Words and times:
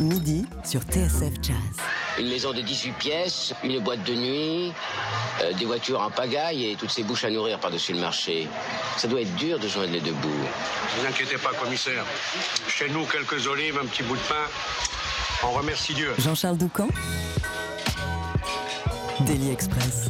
Midi 0.00 0.44
sur 0.64 0.80
TSF 0.82 1.32
Jazz. 1.42 1.56
Une 2.18 2.28
maison 2.28 2.52
de 2.52 2.60
18 2.60 2.92
pièces, 2.92 3.54
une 3.64 3.80
boîte 3.80 4.02
de 4.04 4.14
nuit, 4.14 4.72
euh, 5.42 5.52
des 5.54 5.64
voitures 5.64 6.00
en 6.00 6.10
pagaille 6.10 6.70
et 6.70 6.76
toutes 6.76 6.90
ces 6.90 7.02
bouches 7.02 7.24
à 7.24 7.30
nourrir 7.30 7.58
par-dessus 7.58 7.92
le 7.92 8.00
marché. 8.00 8.48
Ça 8.96 9.08
doit 9.08 9.22
être 9.22 9.34
dur 9.36 9.58
de 9.58 9.68
joindre 9.68 9.92
les 9.92 10.00
deux 10.00 10.12
bouts. 10.12 10.28
Ne 10.28 11.00
vous 11.00 11.06
inquiétez 11.08 11.38
pas, 11.38 11.50
commissaire. 11.54 12.04
Chez 12.68 12.88
nous, 12.90 13.04
quelques 13.06 13.46
olives, 13.46 13.78
un 13.82 13.86
petit 13.86 14.02
bout 14.02 14.16
de 14.16 14.20
pain. 14.22 14.46
On 15.44 15.52
remercie 15.52 15.94
Dieu. 15.94 16.12
Jean-Charles 16.18 16.58
Doucan. 16.58 16.88
Daily 19.20 19.50
Express. 19.50 20.08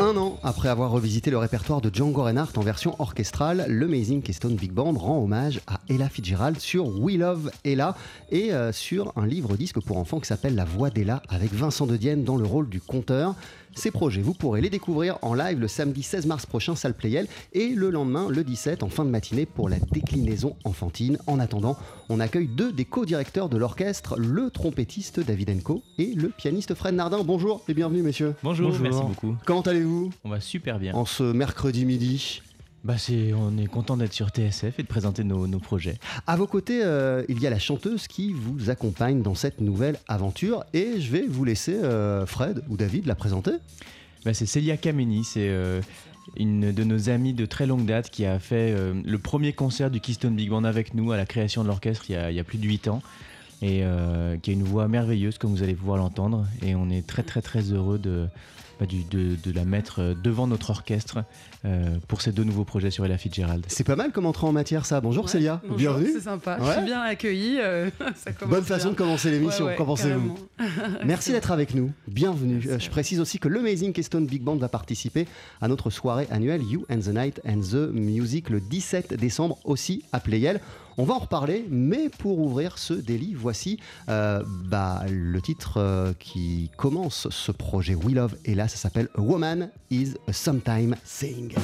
Un 0.00 0.16
an 0.16 0.38
après 0.44 0.68
avoir 0.68 0.92
revisité 0.92 1.28
le 1.30 1.38
répertoire 1.38 1.80
de 1.80 1.92
Django 1.92 2.22
Reinhardt 2.22 2.56
en 2.56 2.60
version 2.60 2.94
orchestrale, 3.00 3.64
l'Amazing 3.68 4.22
Keystone 4.22 4.54
Big 4.54 4.70
Band 4.70 4.92
rend 4.92 5.18
hommage 5.18 5.60
à 5.66 5.80
Ella 5.88 6.08
Fitzgerald 6.08 6.60
sur 6.60 6.86
We 6.86 7.16
Love 7.16 7.50
Ella 7.64 7.96
et 8.30 8.52
euh, 8.52 8.70
sur 8.70 9.12
un 9.16 9.26
livre-disque 9.26 9.80
pour 9.80 9.98
enfants 9.98 10.20
qui 10.20 10.28
s'appelle 10.28 10.54
La 10.54 10.64
Voix 10.64 10.90
d'Ella 10.90 11.20
avec 11.28 11.52
Vincent 11.52 11.86
de 11.86 11.96
Dienne 11.96 12.22
dans 12.22 12.36
le 12.36 12.44
rôle 12.44 12.68
du 12.68 12.80
conteur. 12.80 13.34
Ces 13.74 13.90
projets, 13.90 14.22
vous 14.22 14.34
pourrez 14.34 14.60
les 14.60 14.70
découvrir 14.70 15.18
en 15.22 15.34
live 15.34 15.60
le 15.60 15.68
samedi 15.68 16.02
16 16.02 16.26
mars 16.26 16.46
prochain, 16.46 16.74
salle 16.74 16.94
Playel, 16.94 17.26
et 17.52 17.68
le 17.68 17.90
lendemain, 17.90 18.28
le 18.28 18.44
17, 18.44 18.82
en 18.82 18.88
fin 18.88 19.04
de 19.04 19.10
matinée, 19.10 19.46
pour 19.46 19.68
la 19.68 19.78
déclinaison 19.78 20.56
enfantine. 20.64 21.18
En 21.26 21.38
attendant, 21.38 21.76
on 22.08 22.20
accueille 22.20 22.48
deux 22.48 22.72
des 22.72 22.84
co-directeurs 22.84 23.48
de 23.48 23.56
l'orchestre, 23.56 24.18
le 24.18 24.50
trompettiste 24.50 25.20
David 25.20 25.50
Enco 25.50 25.82
et 25.98 26.14
le 26.14 26.28
pianiste 26.28 26.74
Fred 26.74 26.94
Nardin. 26.94 27.22
Bonjour 27.24 27.62
et 27.68 27.74
bienvenue, 27.74 28.02
messieurs. 28.02 28.34
Bonjour, 28.42 28.72
merci 28.80 29.02
beaucoup. 29.02 29.36
Comment 29.44 29.62
allez-vous? 29.62 30.10
On 30.24 30.28
va 30.28 30.40
super 30.40 30.78
bien. 30.78 30.94
En 30.94 31.04
ce 31.04 31.22
mercredi 31.22 31.84
midi 31.84 32.42
bah 32.84 32.96
c'est, 32.96 33.32
on 33.34 33.58
est 33.58 33.66
content 33.66 33.96
d'être 33.96 34.12
sur 34.12 34.28
TSF 34.28 34.78
et 34.78 34.82
de 34.82 34.88
présenter 34.88 35.24
nos, 35.24 35.46
nos 35.46 35.58
projets. 35.58 35.98
À 36.26 36.36
vos 36.36 36.46
côtés, 36.46 36.80
euh, 36.84 37.24
il 37.28 37.40
y 37.40 37.46
a 37.46 37.50
la 37.50 37.58
chanteuse 37.58 38.06
qui 38.06 38.32
vous 38.32 38.70
accompagne 38.70 39.20
dans 39.22 39.34
cette 39.34 39.60
nouvelle 39.60 39.98
aventure 40.06 40.64
et 40.72 41.00
je 41.00 41.10
vais 41.10 41.26
vous 41.28 41.44
laisser 41.44 41.74
euh, 41.74 42.24
Fred 42.24 42.62
ou 42.68 42.76
David 42.76 43.06
la 43.06 43.14
présenter. 43.16 43.50
Bah 44.24 44.32
c'est 44.32 44.46
Célia 44.46 44.76
Kameni, 44.76 45.24
c'est 45.24 45.48
euh, 45.48 45.80
une 46.36 46.72
de 46.72 46.84
nos 46.84 47.08
amies 47.10 47.32
de 47.34 47.46
très 47.46 47.66
longue 47.66 47.84
date 47.86 48.10
qui 48.10 48.24
a 48.26 48.38
fait 48.38 48.74
le 49.04 49.18
premier 49.18 49.52
concert 49.52 49.90
du 49.90 49.98
Keystone 50.00 50.34
Big 50.36 50.50
Band 50.50 50.64
avec 50.64 50.94
nous 50.94 51.10
à 51.12 51.16
la 51.16 51.26
création 51.26 51.62
de 51.62 51.68
l'orchestre 51.68 52.04
il, 52.08 52.12
y 52.12 52.16
a- 52.16 52.30
il 52.30 52.36
y 52.36 52.40
a 52.40 52.44
plus 52.44 52.58
de 52.58 52.66
8 52.66 52.88
ans 52.88 53.02
et 53.62 53.82
qui 54.42 54.50
a 54.50 54.52
une 54.52 54.62
voix 54.62 54.86
merveilleuse 54.88 55.36
comme 55.38 55.50
vous 55.50 55.62
allez 55.62 55.74
pouvoir 55.74 55.96
l'entendre 55.96 56.46
et 56.62 56.74
on 56.76 56.90
est 56.90 57.04
très 57.06 57.22
très 57.22 57.40
très 57.42 57.72
heureux 57.72 57.98
de, 57.98 58.26
bah, 58.78 58.86
du- 58.86 59.04
de, 59.04 59.36
de 59.42 59.52
la 59.52 59.64
mettre 59.64 60.00
euh, 60.00 60.14
devant 60.14 60.46
notre 60.46 60.70
orchestre 60.70 61.24
euh, 61.64 61.96
pour 62.06 62.20
ces 62.22 62.32
deux 62.32 62.44
nouveaux 62.44 62.64
projets 62.64 62.90
sur 62.90 63.04
Ella 63.04 63.18
Fitzgerald. 63.18 63.64
C'est 63.68 63.84
pas 63.84 63.96
mal 63.96 64.12
comme 64.12 64.26
entrée 64.26 64.46
en 64.46 64.52
matière 64.52 64.86
ça. 64.86 65.00
Bonjour 65.00 65.24
Ouais, 65.24 65.30
Célia, 65.30 65.60
bonjour, 65.62 65.76
bienvenue. 65.76 66.10
C'est 66.14 66.20
sympa, 66.24 66.58
je 66.64 66.72
suis 66.72 66.82
bien 66.84 67.00
accueillie. 67.02 67.58
euh, 67.60 67.90
ça 68.16 68.30
Bonne 68.46 68.64
façon 68.64 68.84
bien. 68.86 68.92
de 68.92 68.96
commencer 68.98 69.30
l'émission, 69.30 69.64
Ouais, 69.64 69.70
ouais, 69.72 69.76
qu'en 69.76 69.84
pensez-vous. 69.86 70.38
Merci 71.04 71.32
d'être 71.32 71.50
avec 71.50 71.74
nous, 71.74 71.90
bienvenue. 72.06 72.54
Merci. 72.64 72.68
Euh, 72.70 72.78
je 72.78 72.90
précise 72.90 73.20
aussi 73.20 73.38
que 73.38 73.48
l'Amazing 73.48 73.92
Keystone 73.92 74.26
Big 74.26 74.42
Band 74.42 74.56
va 74.56 74.68
participer 74.68 75.26
à 75.60 75.68
notre 75.68 75.90
soirée 75.90 76.26
annuelle 76.30 76.62
You 76.62 76.84
and 76.90 76.98
the 77.00 77.08
Night 77.08 77.40
and 77.46 77.60
the 77.60 77.90
Music 77.92 78.50
le 78.50 78.60
17 78.60 79.14
décembre 79.14 79.58
aussi 79.64 80.02
à 80.12 80.20
Playel. 80.20 80.60
On 81.00 81.04
va 81.04 81.14
en 81.14 81.18
reparler, 81.18 81.64
mais 81.70 82.08
pour 82.08 82.40
ouvrir 82.40 82.76
ce 82.76 82.92
délit, 82.92 83.32
voici 83.32 83.78
euh, 84.08 84.42
bah, 84.64 85.04
le 85.08 85.40
titre 85.40 85.76
euh, 85.76 86.12
qui 86.18 86.72
commence 86.76 87.28
ce 87.30 87.52
projet 87.52 87.94
We 87.94 88.16
Love. 88.16 88.36
Et 88.44 88.56
là, 88.56 88.66
ça 88.66 88.78
s'appelle 88.78 89.08
A 89.16 89.20
Woman 89.20 89.70
is 89.92 90.14
a 90.26 90.32
Sometime 90.32 90.96
Saying. 91.04 91.54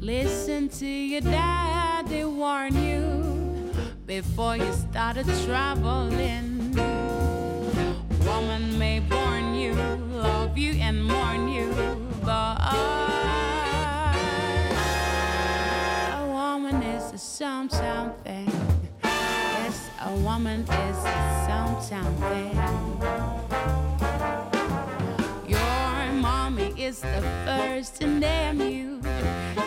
Listen 0.00 0.70
to 0.70 0.86
your 0.86 1.20
daddy 1.20 2.24
warn 2.24 2.74
you 2.74 3.70
before 4.06 4.56
you 4.56 4.72
started 4.72 5.26
traveling. 5.46 6.54
Woman 8.44 8.78
may 8.78 9.00
born 9.00 9.54
you, 9.54 9.72
love 10.12 10.58
you, 10.58 10.72
and 10.74 11.02
mourn 11.02 11.48
you, 11.48 11.72
but 12.22 12.58
a 16.12 16.26
woman 16.28 16.82
is 16.82 17.12
a 17.14 17.18
sometime 17.18 18.12
thing. 18.22 18.52
Yes, 19.02 19.88
a 20.02 20.12
woman 20.16 20.60
is 20.60 20.98
a 20.98 21.46
sometime 21.48 22.14
thing. 22.28 22.54
Your 25.48 26.12
mommy 26.20 26.74
is 26.76 27.00
the 27.00 27.22
first 27.46 27.96
to 28.02 28.06
name 28.06 28.60
you, 28.60 29.00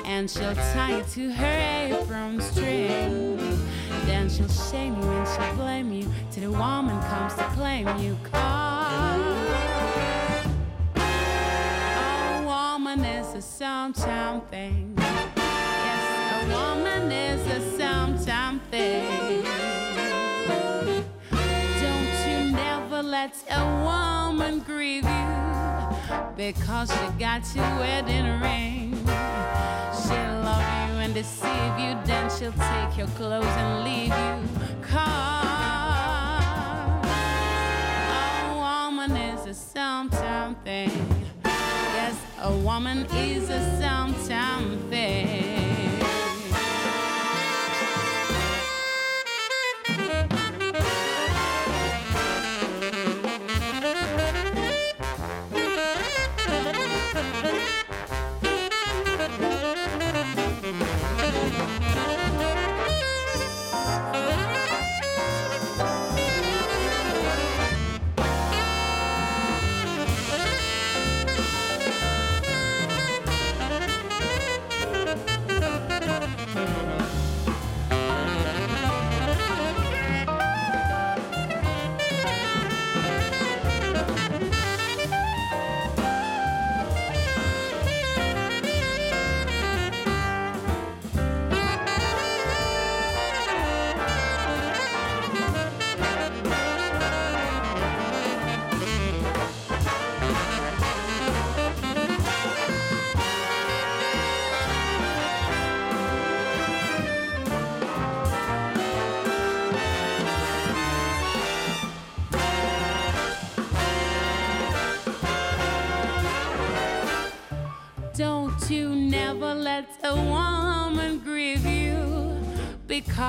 and 0.06 0.30
she'll 0.30 0.54
tie 0.54 0.98
you 0.98 1.04
to 1.16 1.32
her 1.32 1.96
apron 2.00 2.42
string. 2.42 3.40
Then 4.18 4.30
she'll 4.32 4.50
shame 4.50 4.96
you 5.00 5.10
and 5.12 5.28
she'll 5.28 5.56
blame 5.58 5.94
you 5.94 6.12
till 6.32 6.52
the 6.52 6.58
woman 6.58 7.00
comes 7.04 7.36
to 7.36 7.44
claim 7.54 7.88
you. 8.00 8.18
'Cause 8.24 9.22
a 11.96 12.44
woman 12.44 13.06
is 13.06 13.36
a 13.36 13.42
sometime 13.44 14.42
thing. 14.50 14.96
Yes, 14.98 16.04
a 16.34 16.40
woman 16.58 17.12
is 17.12 17.42
a 17.58 17.60
sometime 17.78 18.60
thing. 18.72 19.44
Don't 21.84 22.16
you 22.28 22.40
never 22.66 23.04
let 23.04 23.36
a 23.52 23.64
woman 23.86 24.62
grieve 24.66 25.06
you 25.06 25.30
because 26.36 26.90
she 26.90 27.08
got 27.20 27.44
your 27.56 27.72
wedding 27.82 28.30
ring. 28.42 28.98
She'll 30.08 30.42
love 30.42 30.62
you 30.62 31.00
and 31.04 31.14
deceive 31.14 31.80
you, 31.80 31.98
then 32.06 32.30
she'll 32.30 32.54
take 32.54 32.98
your 32.98 33.08
clothes 33.18 33.46
and 33.46 33.84
leave 33.84 34.08
you. 34.08 34.36
Cause 34.82 35.08
a 38.46 38.56
woman 38.56 39.18
is 39.18 39.46
a 39.48 39.54
sometime 39.54 40.56
thing. 40.64 40.92
Yes, 41.44 42.16
a 42.42 42.52
woman 42.56 43.06
is 43.16 43.50
a 43.50 43.60
sometime 43.82 44.78
thing. 44.90 45.47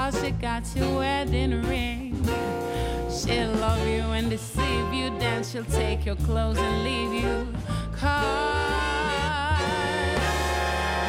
Because 0.08 0.24
she 0.24 0.30
got 0.32 0.62
your 0.74 0.98
wedding 1.00 1.62
ring. 1.64 2.14
She'll 3.10 3.52
love 3.56 3.86
you 3.86 4.00
and 4.16 4.30
deceive 4.30 4.94
you, 4.94 5.10
then 5.18 5.44
she'll 5.44 5.64
take 5.64 6.06
your 6.06 6.16
clothes 6.16 6.56
and 6.58 6.84
leave 6.84 7.22
you. 7.22 7.46
Cause 7.94 8.24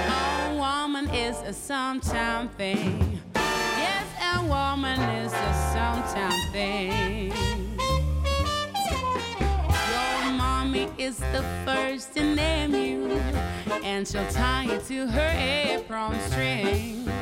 a 0.10 0.56
woman 0.58 1.10
is 1.12 1.38
a 1.42 1.54
sometime 1.54 2.50
thing. 2.50 3.22
Yes, 3.36 4.06
a 4.36 4.44
woman 4.46 5.00
is 5.00 5.32
a 5.32 5.54
sometime 5.74 6.52
thing. 6.52 7.34
Your 9.92 10.34
mommy 10.34 10.90
is 10.98 11.18
the 11.18 11.44
first 11.66 12.14
to 12.16 12.36
name 12.36 12.74
you, 12.74 13.12
and 13.82 14.06
she'll 14.06 14.28
tie 14.28 14.64
you 14.64 14.80
to 14.88 15.08
her 15.08 15.32
apron 15.38 16.20
string. 16.30 17.19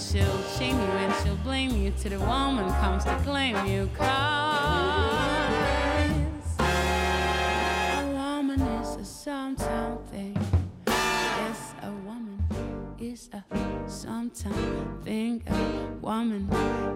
She'll 0.00 0.42
shame 0.58 0.76
you 0.76 0.86
and 0.86 1.14
she'll 1.22 1.36
blame 1.44 1.76
you 1.76 1.92
till 1.96 2.18
the 2.18 2.24
woman 2.24 2.68
comes 2.80 3.04
to 3.04 3.14
claim 3.22 3.54
you. 3.66 3.88
Cause 3.94 4.08
a 6.58 8.10
woman 8.12 8.60
is 8.60 8.96
a 8.96 9.04
sometime 9.04 9.98
thing. 10.10 10.36
Yes, 10.88 11.74
a 11.82 11.90
woman 12.06 12.42
is 12.98 13.28
a 13.32 13.44
sometime 13.86 15.00
thing. 15.04 15.42
A 15.46 15.52
woman 16.00 16.48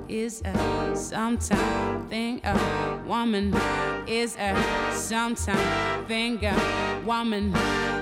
is 0.09 0.41
a 0.45 0.97
sometime 0.97 2.09
thing. 2.09 2.41
A 2.43 2.59
woman 3.07 3.55
is 4.09 4.35
a 4.37 4.57
sometime 4.93 6.07
thing. 6.07 6.43
A 6.43 7.03
woman 7.07 7.55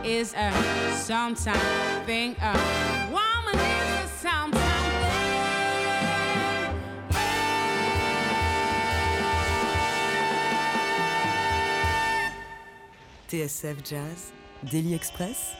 is 0.04 0.32
a 0.34 0.52
sometime 0.94 2.04
thing. 2.06 2.36
A 2.40 2.52
woman 3.10 3.58
is 3.58 4.04
a 4.04 4.08
sometime 4.20 4.51
TSF 13.32 13.78
Jazz, 13.82 14.30
Daily 14.70 14.92
Express, 14.92 15.54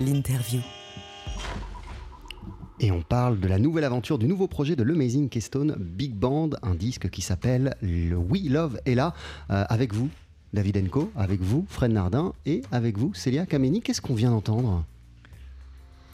l'interview. 0.00 0.60
Et 2.80 2.90
on 2.90 3.00
parle 3.02 3.38
de 3.38 3.46
la 3.46 3.60
nouvelle 3.60 3.84
aventure 3.84 4.18
du 4.18 4.26
nouveau 4.26 4.48
projet 4.48 4.74
de 4.74 4.82
l'Amazing 4.82 5.28
Keystone 5.28 5.76
Big 5.78 6.14
Band, 6.14 6.50
un 6.64 6.74
disque 6.74 7.10
qui 7.10 7.22
s'appelle 7.22 7.76
le 7.80 8.16
We 8.16 8.50
Love 8.50 8.80
Ella. 8.86 9.14
Euh, 9.50 9.64
avec 9.68 9.94
vous, 9.94 10.08
David 10.52 10.78
Enco, 10.78 11.12
avec 11.14 11.40
vous, 11.40 11.64
Fred 11.68 11.92
Nardin, 11.92 12.32
et 12.44 12.62
avec 12.72 12.98
vous, 12.98 13.14
Célia 13.14 13.46
Kameni. 13.46 13.80
Qu'est-ce 13.80 14.00
qu'on 14.00 14.16
vient 14.16 14.32
d'entendre? 14.32 14.84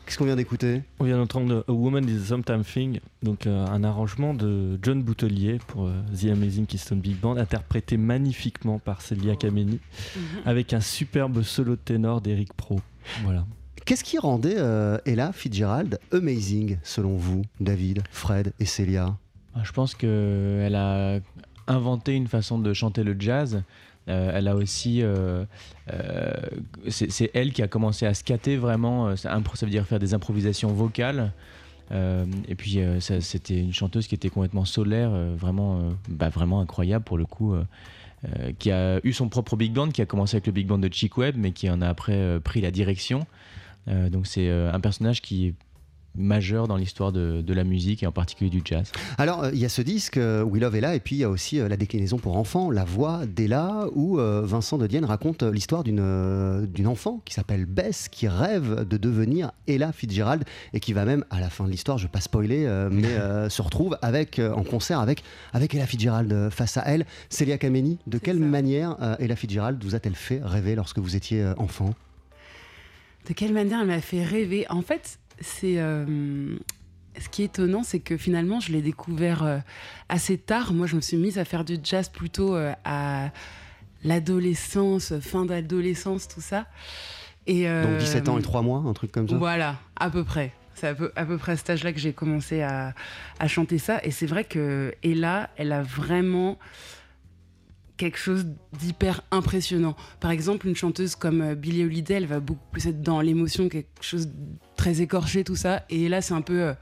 Qu'est-ce 0.05 0.19
qu'on 0.19 0.25
vient 0.25 0.37
d'écouter? 0.37 0.83
On 0.99 1.05
vient 1.05 1.17
d'entendre 1.17 1.65
A 1.69 1.73
Woman 1.73 2.07
is 2.09 2.17
a 2.17 2.27
Sometime 2.27 2.65
Thing, 2.65 3.01
donc 3.23 3.47
euh, 3.47 3.67
un 3.67 3.83
arrangement 3.85 4.35
de 4.35 4.79
John 4.83 5.03
Boutelier 5.03 5.59
pour 5.69 5.87
euh, 5.87 5.93
The 6.21 6.27
Amazing 6.27 6.67
Keystone 6.67 7.01
Big 7.01 7.17
Band, 7.19 7.37
interprété 7.37 7.97
magnifiquement 7.97 8.79
par 8.79 9.01
Celia 9.01 9.37
Kameni, 9.37 9.79
avec 10.45 10.73
un 10.73 10.81
superbe 10.81 11.43
solo 11.43 11.73
de 11.77 11.81
ténor 11.81 12.21
d'Eric 12.21 12.53
Pro. 12.53 12.81
Voilà. 13.25 13.47
Qu'est-ce 13.85 14.05
qui 14.05 14.19
rendait 14.19 14.59
euh, 14.59 14.99
Ella 15.07 15.33
Fitzgerald 15.33 15.99
amazing, 16.13 16.79
selon 16.83 17.17
vous, 17.17 17.43
David, 17.61 18.03
Fred 18.11 18.53
et 18.61 18.65
Célia? 18.67 19.17
Ah, 19.55 19.61
Je 19.65 19.73
pense 19.73 19.95
qu'elle 19.95 20.75
a 20.75 21.21
inventé 21.69 22.15
une 22.15 22.27
façon 22.27 22.59
de 22.59 22.73
chanter 22.73 23.03
le 23.05 23.17
jazz. 23.19 23.63
Euh, 24.09 24.33
elle 24.35 24.49
a 24.49 24.57
aussi, 24.57 25.03
euh, 25.03 25.45
euh, 25.93 26.33
c'est 26.89 27.31
elle 27.35 27.53
qui 27.53 27.63
a 27.63 27.69
commencé 27.69 28.07
à 28.07 28.15
scatter 28.15 28.57
vraiment. 28.57 29.17
ça, 29.17 29.39
veut 29.63 29.71
dire 29.71 29.87
faire 29.87 29.99
des 29.99 30.15
improvisations 30.15 30.73
vocales. 30.73 31.33
Et 32.49 32.55
puis 32.55 32.79
c'était 33.01 33.59
une 33.59 33.75
chanteuse 33.75 34.07
qui 34.07 34.15
était 34.15 34.31
complètement 34.31 34.65
solaire, 34.65 35.11
vraiment, 35.37 35.93
bah, 36.09 36.31
vraiment 36.31 36.61
incroyable 36.61 37.05
pour 37.05 37.19
le 37.19 37.27
coup. 37.27 37.55
qui 38.59 38.71
a 38.71 38.99
eu 39.05 39.13
son 39.13 39.29
propre 39.29 39.57
big 39.57 39.75
band, 39.75 39.91
qui 39.91 40.01
a 40.01 40.07
commencé 40.07 40.37
avec 40.37 40.47
le 40.47 40.53
big 40.53 40.67
band 40.67 40.79
de 40.79 40.89
Chick 40.91 41.19
Webb, 41.19 41.35
mais 41.37 41.53
qui 41.53 41.69
en 41.69 41.83
a 41.83 41.89
après 41.89 42.41
pris 42.41 42.63
la 42.63 42.71
direction. 42.71 43.27
Donc 43.87 44.27
c'est 44.27 44.51
un 44.51 44.81
personnage 44.81 45.21
qui 45.21 45.55
majeur 46.15 46.69
dans 46.69 46.77
l'histoire 46.77 47.13
de, 47.13 47.41
de 47.41 47.55
la 47.55 47.65
musique 47.65 48.03
et 48.03 48.07
en 48.07 48.13
particulier 48.13 48.51
du 48.51 48.63
jazz. 48.65 48.93
Alors, 49.19 49.45
euh, 49.45 49.51
il 49.53 49.59
y 49.59 49.65
a 49.65 49.69
ce 49.69 49.83
disque, 49.83 50.17
euh, 50.17 50.43
We 50.43 50.61
Love 50.61 50.77
Ella, 50.77 50.95
et 50.95 51.01
puis 51.01 51.17
il 51.17 51.19
y 51.21 51.25
a 51.25 51.29
aussi 51.31 51.59
euh, 51.59 51.69
la 51.69 51.77
déclinaison 51.77 52.19
pour 52.19 52.37
enfants, 52.37 52.71
La 52.71 52.85
Voix 52.85 53.27
d'Ella, 53.27 53.87
où 53.95 54.19
euh, 54.19 54.43
Vincent 54.45 54.79
de 54.79 54.87
Dienne 54.87 55.05
raconte 55.05 55.43
l'histoire 55.43 55.85
d'une 55.85 56.01
euh, 56.01 56.67
d'une 56.67 56.87
enfant 56.87 57.21
qui 57.25 57.35
s'appelle 57.35 57.67
Bess, 57.67 58.09
qui 58.09 58.29
rêve 58.29 58.87
de 58.87 58.97
devenir 58.97 59.53
Ella 59.67 59.93
Fitzgerald, 59.93 60.45
et 60.73 60.81
qui 60.81 60.93
va 60.93 61.05
même, 61.05 61.25
à 61.31 61.41
la 61.41 61.51
fin 61.51 61.65
de 61.65 61.71
l'histoire, 61.71 61.99
je 61.99 62.05
ne 62.05 62.09
vais 62.09 62.13
pas 62.13 62.21
spoiler, 62.21 62.67
euh, 62.67 62.89
mais 62.93 63.07
euh, 63.07 63.49
se 63.49 63.63
retrouve 63.63 63.97
avec, 64.03 64.39
euh, 64.39 64.53
en 64.53 64.65
concert 64.65 65.01
avec, 65.01 65.23
avec 65.53 65.75
Ella 65.75 65.87
Fitzgerald 65.87 66.51
face 66.51 66.77
à 66.77 66.83
elle. 66.87 67.07
Célia 67.29 67.59
Kameni, 67.59 67.99
de 68.07 68.19
quelle 68.19 68.39
ça. 68.39 68.45
manière 68.45 68.97
euh, 69.03 69.17
Ella 69.19 69.37
Fitzgerald 69.37 69.83
vous 69.83 69.95
a-t-elle 69.95 70.15
fait 70.15 70.41
rêver 70.43 70.75
lorsque 70.75 70.99
vous 70.99 71.17
étiez 71.17 71.45
enfant? 71.57 71.95
De 73.29 73.35
quelle 73.35 73.53
manière 73.53 73.81
elle 73.81 73.87
m'a 73.87 74.01
fait 74.01 74.25
rêver? 74.25 74.67
En 74.69 74.83
fait, 74.83 75.19
c'est. 75.43 75.75
euh, 75.79 76.57
ce 77.21 77.29
qui 77.29 77.43
est 77.43 77.47
étonnant, 77.47 77.83
c'est 77.83 78.01
que 78.01 78.17
finalement, 78.17 78.59
je 78.59 78.73
l'ai 78.73 78.81
découvert 78.81 79.43
euh, 79.43 79.59
assez 80.09 80.39
tard. 80.39 80.73
Moi, 80.73 80.87
je 80.87 80.97
me 80.97 81.03
suis 81.03 81.19
mise 81.19 81.39
à 81.39 81.45
faire 81.45 81.63
du 81.65 81.77
jazz 81.85 82.09
plutôt 82.09 82.55
euh, 82.57 82.73
à 82.87 83.31
l'adolescence, 84.03 85.13
fin 85.21 85.45
d'adolescence, 85.45 86.29
tout 86.29 86.41
ça. 86.41 86.67
Et, 87.47 87.63
Donc 87.65 87.71
euh, 87.71 87.99
17 87.99 88.29
ans 88.29 88.39
et 88.39 88.43
3 88.43 88.63
mois, 88.63 88.83
un 88.87 88.93
truc 88.93 89.13
comme 89.13 89.29
ça? 89.29 89.37
Voilà, 89.37 89.79
à 89.97 90.11
peu 90.11 90.25
près. 90.25 90.53
C'est 90.75 90.89
à 90.89 90.95
peu, 90.95 91.13
à 91.17 91.25
peu 91.27 91.37
près 91.39 91.53
à 91.53 91.57
cet 91.57 91.71
âge-là 91.71 91.93
que 91.93 91.99
j'ai 92.01 92.13
commencé 92.13 92.63
à, 92.63 92.95
à 93.39 93.47
chanter 93.49 93.79
ça. 93.79 94.01
Et 94.05 94.11
c'est 94.11 94.27
vrai 94.27 94.45
que 94.45 94.95
Ella, 95.05 95.51
elle 95.57 95.73
a 95.73 95.83
vraiment 95.83 96.59
quelque 98.03 98.19
chose 98.19 98.47
d'hyper 98.81 99.23
impressionnant. 99.31 99.95
Par 100.19 100.33
exemple, 100.33 100.67
une 100.67 100.75
chanteuse 100.75 101.15
comme 101.15 101.41
euh, 101.41 101.55
Billie 101.55 101.85
Holiday, 101.85 102.15
elle 102.15 102.27
va 102.27 102.41
beaucoup 102.41 102.67
plus 102.73 102.89
être 102.89 103.01
dans 103.01 103.21
l'émotion, 103.21 103.69
quelque 103.69 103.87
chose 104.01 104.27
de 104.27 104.33
très 104.75 105.01
écorché, 105.01 105.45
tout 105.45 105.55
ça. 105.55 105.85
Et 105.89 106.09
là, 106.09 106.21
c'est 106.21 106.35
un 106.35 106.41
peu 106.41 106.63
euh, 106.63 106.75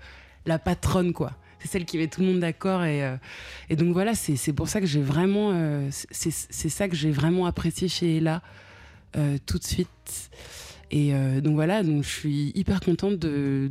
la 0.47 0.59
patronne, 0.59 1.13
quoi. 1.13 1.33
C'est 1.59 1.69
celle 1.69 1.85
qui 1.85 1.99
met 1.99 2.07
tout 2.07 2.23
le 2.23 2.29
monde 2.29 2.41
d'accord. 2.41 2.85
Et, 2.85 3.05
euh, 3.05 3.17
donc 3.77 3.93
voilà, 3.93 4.15
c'est 4.15 4.55
pour 4.55 4.69
ça 4.69 4.81
que 4.81 4.87
j'ai 4.87 5.03
vraiment... 5.03 5.55
c'est 5.91 6.31
ça 6.71 6.89
que 6.89 6.97
j'ai 6.97 7.11
vraiment 7.11 7.45
apprécié 7.45 7.87
chez 7.87 8.17
Ella 8.17 8.41
tout 9.45 9.59
de 9.59 9.65
suite. 9.65 10.31
Et 10.91 11.13
donc 11.43 11.55
voilà, 11.57 11.83
donc 11.83 12.03
je 12.03 12.09
suis 12.09 12.53
hyper 12.55 12.81
contente 12.81 13.19
de 13.19 13.71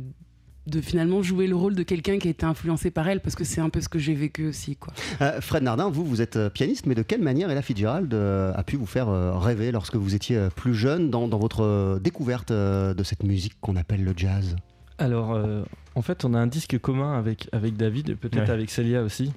finalement 0.80 1.22
jouer 1.22 1.46
le 1.46 1.56
rôle 1.56 1.74
de 1.74 1.82
quelqu'un 1.82 2.18
qui 2.18 2.28
a 2.28 2.30
été 2.30 2.44
influencé 2.46 2.90
par 2.90 3.08
elle, 3.08 3.20
parce 3.20 3.34
que 3.34 3.44
c'est 3.44 3.60
un 3.62 3.70
peu 3.70 3.80
ce 3.80 3.88
que 3.88 3.98
j'ai 3.98 4.14
vécu 4.14 4.46
aussi. 4.46 4.76
Quoi. 4.76 4.92
Euh, 5.22 5.40
Fred 5.40 5.62
Nardin, 5.62 5.88
vous, 5.90 6.04
vous 6.04 6.20
êtes 6.20 6.36
euh, 6.36 6.50
pianiste, 6.50 6.86
mais 6.86 6.94
de 6.94 7.02
quelle 7.02 7.22
manière 7.22 7.50
Ella 7.50 7.62
Fitzgerald 7.62 8.12
euh, 8.14 8.52
a 8.54 8.62
pu 8.62 8.76
vous 8.76 8.86
faire 8.86 9.08
rêver 9.40 9.72
lorsque 9.72 9.96
vous 9.96 10.14
étiez 10.14 10.38
plus 10.54 10.74
jeune 10.74 11.10
dans, 11.10 11.26
dans 11.26 11.38
votre 11.38 11.98
découverte 11.98 12.52
de 12.52 13.02
cette 13.02 13.22
musique 13.22 13.54
qu'on 13.60 13.76
appelle 13.76 14.04
le 14.04 14.12
jazz? 14.14 14.54
Alors, 14.98 15.32
euh, 15.32 15.62
en 15.94 16.02
fait, 16.02 16.26
on 16.26 16.34
a 16.34 16.38
un 16.38 16.46
disque 16.46 16.78
commun 16.78 17.18
avec, 17.18 17.48
avec 17.52 17.74
David, 17.78 18.10
et 18.10 18.14
peut-être 18.14 18.48
Ouais. 18.48 18.50
avec 18.50 18.70
Celia 18.70 19.02
aussi, 19.02 19.32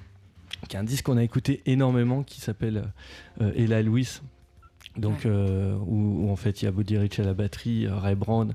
qui 0.68 0.76
est 0.76 0.78
un 0.78 0.84
disque 0.84 1.06
qu'on 1.06 1.16
a 1.16 1.22
écouté 1.24 1.62
énormément, 1.64 2.22
qui 2.22 2.42
s'appelle 2.42 2.84
euh, 3.40 3.50
Ella 3.56 3.80
Louis. 3.82 4.20
Donc, 4.96 5.24
Ouais. 5.24 5.30
euh, 5.30 5.76
où, 5.86 6.26
où, 6.26 6.30
en 6.30 6.36
fait 6.36 6.62
il 6.62 6.66
y 6.66 6.68
a 6.68 6.70
Buddy 6.70 6.98
Rich 6.98 7.18
à 7.18 7.24
la 7.24 7.34
batterie, 7.34 7.86
euh, 7.86 7.96
Ray 7.96 8.14
Brown, 8.14 8.54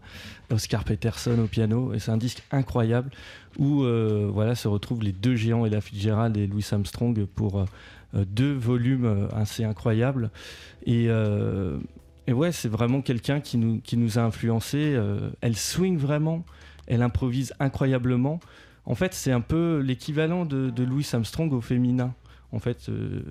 Oscar 0.52 0.84
Peterson 0.86 1.38
au 1.44 1.48
piano, 1.48 1.94
et 1.94 2.00
c'est 2.00 2.12
un 2.12 2.18
disque 2.18 2.44
incroyable 2.52 3.12
où 3.58 3.84
euh, 3.84 4.30
voilà 4.32 4.56
se 4.56 4.68
retrouvent 4.70 5.04
les 5.04 5.12
deux 5.12 5.36
géants, 5.36 5.66
Ella 5.66 5.82
Fitzgerald 5.82 6.38
et 6.38 6.48
Louis 6.48 6.66
Armstrong, 6.72 7.26
pour 7.26 7.60
euh, 7.60 7.66
deux 8.26 8.54
volumes 8.54 9.28
assez 9.36 9.64
incroyables. 9.66 10.32
Et, 10.86 11.10
et 12.28 12.34
ouais, 12.34 12.52
c'est 12.52 12.70
vraiment 12.70 13.02
quelqu'un 13.02 13.40
qui 13.42 13.58
nous, 13.58 13.82
qui 13.82 13.98
nous 13.98 14.18
a 14.18 14.22
influencés. 14.22 14.94
euh, 14.96 15.30
elle 15.42 15.56
swing 15.56 15.98
vraiment, 15.98 16.46
elle 16.88 17.02
improvise 17.02 17.54
incroyablement. 17.60 18.40
En 18.86 18.96
fait, 18.96 19.14
c'est 19.14 19.32
un 19.32 19.42
peu 19.42 19.80
l'équivalent 19.86 20.46
de, 20.46 20.70
de 20.70 20.84
Louis 20.84 21.08
Armstrong 21.14 21.52
au 21.54 21.62
féminin. 21.62 22.14
En 22.52 22.60
fait, 22.60 22.90
euh, 22.90 23.22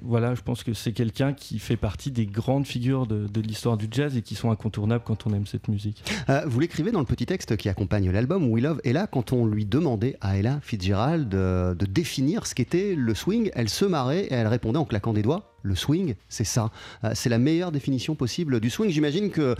voilà, 0.00 0.36
je 0.36 0.42
pense 0.42 0.62
que 0.62 0.72
c'est 0.72 0.92
quelqu'un 0.92 1.32
qui 1.32 1.58
fait 1.58 1.76
partie 1.76 2.12
des 2.12 2.26
grandes 2.26 2.66
figures 2.66 3.06
de, 3.06 3.40
l'histoire 3.40 3.76
du 3.76 3.88
jazz 3.90 4.16
et 4.16 4.22
qui 4.22 4.36
sont 4.36 4.52
incontournables 4.52 5.02
quand 5.04 5.26
on 5.26 5.34
aime 5.34 5.46
cette 5.46 5.66
musique. 5.66 6.04
Euh, 6.28 6.42
Vous 6.46 6.60
l'écrivez 6.60 6.92
dans 6.92 7.00
le 7.00 7.06
petit 7.06 7.26
texte 7.26 7.56
qui 7.56 7.68
accompagne 7.68 8.10
l'album 8.10 8.48
We 8.48 8.62
Love 8.62 8.80
Ella, 8.84 9.08
quand 9.08 9.32
on 9.32 9.46
lui 9.46 9.64
demandait 9.64 10.16
à 10.20 10.36
Ella 10.36 10.60
Fitzgerald 10.62 11.28
de, 11.28 11.86
définir 11.86 12.46
ce 12.46 12.54
qu'était 12.54 12.94
le 12.94 13.14
swing, 13.14 13.50
elle 13.54 13.68
se 13.68 13.84
marrait 13.84 14.26
et 14.26 14.34
elle 14.34 14.46
répondait 14.46 14.78
en 14.78 14.84
claquant 14.84 15.12
des 15.12 15.22
doigts. 15.22 15.56
Le 15.64 15.74
swing, 15.74 16.14
c'est 16.28 16.44
ça. 16.44 16.70
Euh, 17.02 17.10
c'est 17.14 17.28
la 17.28 17.38
meilleure 17.38 17.72
définition 17.72 18.14
possible 18.14 18.60
du 18.60 18.70
swing. 18.70 18.90
J'imagine 18.90 19.30
que 19.30 19.56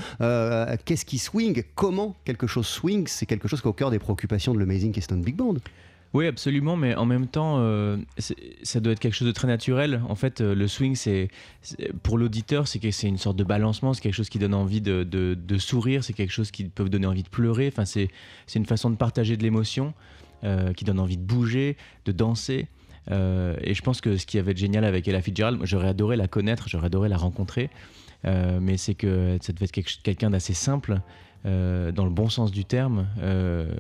qu'est-ce 0.85 1.05
qui 1.05 1.19
swing? 1.19 1.65
Comment 1.75 2.17
quelque 2.25 2.47
chose 2.47 2.67
swing? 2.67 3.09
C'est 3.09 3.27
quelque 3.27 3.49
chose 3.49 3.61
qui 3.61 3.67
est 3.67 3.71
au 3.71 3.75
cœur 3.75 3.91
des 3.91 3.99
préoccupations 3.99 4.55
de 4.55 4.61
l'Amazing 4.61 4.93
Keystone 4.93 5.23
Big 5.23 5.35
Band. 5.35 5.57
Oui, 6.15 6.27
absolument, 6.27 6.77
mais 6.77 6.95
en 6.95 7.07
même 7.07 7.27
temps, 7.27 7.57
euh, 7.59 7.97
ça 8.63 8.81
doit 8.81 8.93
être 8.93 9.01
quelque 9.01 9.15
chose 9.15 9.29
de 9.29 9.33
très 9.33 9.49
naturel. 9.49 10.03
En 10.09 10.15
fait, 10.15 10.43
euh, 10.43 10.55
le 10.55 10.69
swing, 10.69 10.95
c'est 10.95 11.29
pour 12.03 12.19
l'auditeur, 12.19 12.69
c'est 12.69 13.03
une 13.03 13.17
sorte 13.17 13.37
de 13.37 13.45
balancement, 13.45 13.95
c'est 13.95 14.03
quelque 14.03 14.15
chose 14.15 14.29
qui 14.29 14.39
donne 14.39 14.53
envie 14.53 14.83
de, 14.83 15.37
sourire, 15.59 16.05
c'est 16.05 16.13
quelque 16.13 16.33
chose 16.33 16.51
qui 16.51 16.65
peut 16.65 16.87
donner 16.91 17.07
envie 17.07 17.23
de 17.23 17.31
pleurer. 17.31 17.69
Enfin, 17.69 17.87
c'est 17.87 18.11
une 18.55 18.67
façon 18.67 18.91
de 18.91 18.97
partager 18.97 19.39
de 19.39 19.43
l'émotion, 19.43 19.95
euh, 20.45 20.75
qui 20.75 20.85
donne 20.85 21.01
envie 21.01 21.17
de 21.17 21.25
bouger, 21.25 21.79
de 22.05 22.13
danser. 22.13 22.69
Et 23.09 23.75
je 23.75 23.83
pense 23.83 24.01
que 24.01 24.17
ce 24.17 24.27
qui 24.27 24.39
avait 24.39 24.53
de 24.53 24.59
génial 24.59 24.85
avec 24.85 25.09
Ella 25.09 25.21
Fitzgerald, 25.23 25.59
j'aurais 25.65 25.89
adoré 25.89 26.17
la 26.17 26.29
connaître, 26.29 26.69
j'aurais 26.69 26.87
adoré 26.87 27.09
la 27.09 27.17
rencontrer, 27.17 27.69
mais 28.25 28.77
c'est 28.77 28.95
que 28.95 29.39
ça 29.41 29.53
devait 29.53 29.65
être 29.65 30.03
quelqu'un 30.03 30.31
d'assez 30.31 30.55
simple. 30.55 31.01
Euh, 31.45 31.91
dans 31.91 32.05
le 32.05 32.11
bon 32.11 32.29
sens 32.29 32.53
du 32.53 32.65
terme, 32.65 33.07
euh, 33.21 33.73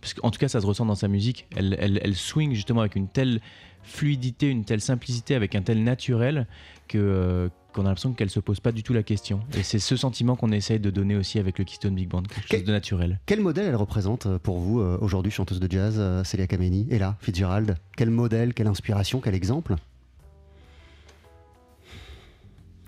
parce 0.00 0.14
qu'en 0.14 0.30
tout 0.30 0.38
cas 0.38 0.48
ça 0.48 0.60
se 0.60 0.66
ressent 0.66 0.86
dans 0.86 0.94
sa 0.94 1.08
musique. 1.08 1.46
Elle, 1.54 1.76
elle, 1.78 2.00
elle 2.02 2.16
swing 2.16 2.54
justement 2.54 2.80
avec 2.80 2.96
une 2.96 3.08
telle 3.08 3.40
fluidité, 3.82 4.48
une 4.48 4.64
telle 4.64 4.80
simplicité, 4.80 5.34
avec 5.34 5.54
un 5.54 5.62
tel 5.62 5.84
naturel 5.84 6.46
que 6.88 6.98
euh, 6.98 7.48
qu'on 7.74 7.82
a 7.82 7.88
l'impression 7.88 8.12
qu'elle 8.12 8.30
se 8.30 8.40
pose 8.40 8.60
pas 8.60 8.72
du 8.72 8.82
tout 8.82 8.92
la 8.92 9.02
question. 9.02 9.40
Et 9.54 9.62
c'est 9.62 9.78
ce 9.78 9.96
sentiment 9.96 10.36
qu'on 10.36 10.52
essaye 10.52 10.78
de 10.78 10.90
donner 10.90 11.16
aussi 11.16 11.38
avec 11.38 11.58
le 11.58 11.64
Keystone 11.64 11.94
Big 11.94 12.08
Band, 12.08 12.22
quelque 12.22 12.58
chose 12.58 12.64
de 12.64 12.72
naturel. 12.72 13.18
Quel 13.24 13.40
modèle 13.40 13.66
elle 13.66 13.76
représente 13.76 14.38
pour 14.38 14.58
vous 14.58 14.78
aujourd'hui, 14.78 15.32
chanteuse 15.32 15.58
de 15.58 15.70
jazz, 15.70 16.22
Célia 16.24 16.46
Kameni 16.46 16.86
Et 16.90 16.98
là, 16.98 17.16
Fitzgerald? 17.20 17.76
Quel 17.96 18.10
modèle, 18.10 18.52
quelle 18.52 18.66
inspiration, 18.66 19.20
quel 19.20 19.34
exemple? 19.34 19.76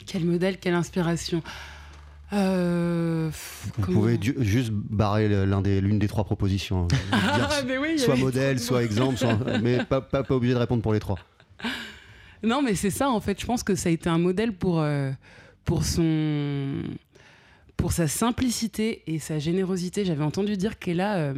Quel 0.06 0.24
modèle, 0.24 0.58
quelle 0.58 0.74
inspiration? 0.74 1.42
Euh, 2.32 3.30
Vous 3.76 3.82
comment- 3.82 4.00
pouvez 4.00 4.18
juste 4.40 4.70
barrer 4.72 5.28
des- 5.28 5.80
l'une 5.80 5.98
des 5.98 6.08
trois 6.08 6.24
propositions. 6.24 6.84
hein. 6.84 6.88
Dire 7.36 7.48
Ah, 7.50 7.62
mais 7.66 7.78
oui, 7.78 7.98
soit 7.98 8.16
modèle, 8.16 8.58
soit 8.58 8.82
exemple, 8.82 9.16
soit- 9.18 9.38
mais 9.62 9.84
pas, 9.84 10.00
pas, 10.00 10.22
pas 10.24 10.34
obligé 10.34 10.54
de 10.54 10.58
répondre 10.58 10.82
pour 10.82 10.92
les 10.92 11.00
trois. 11.00 11.18
Non, 12.42 12.60
mais 12.62 12.74
c'est 12.74 12.90
ça 12.90 13.08
en 13.10 13.20
fait. 13.20 13.40
Je 13.40 13.46
pense 13.46 13.62
que 13.62 13.74
ça 13.74 13.88
a 13.88 13.92
été 13.92 14.08
un 14.08 14.18
modèle 14.18 14.52
pour, 14.52 14.80
euh, 14.80 15.10
pour 15.64 15.84
son 15.84 16.82
pour 17.76 17.92
sa 17.92 18.06
simplicité 18.08 19.02
et 19.06 19.18
sa 19.18 19.38
générosité. 19.38 20.04
J'avais 20.04 20.24
entendu 20.24 20.56
dire 20.56 20.78
qu'elle 20.78 21.00
euh, 21.00 21.34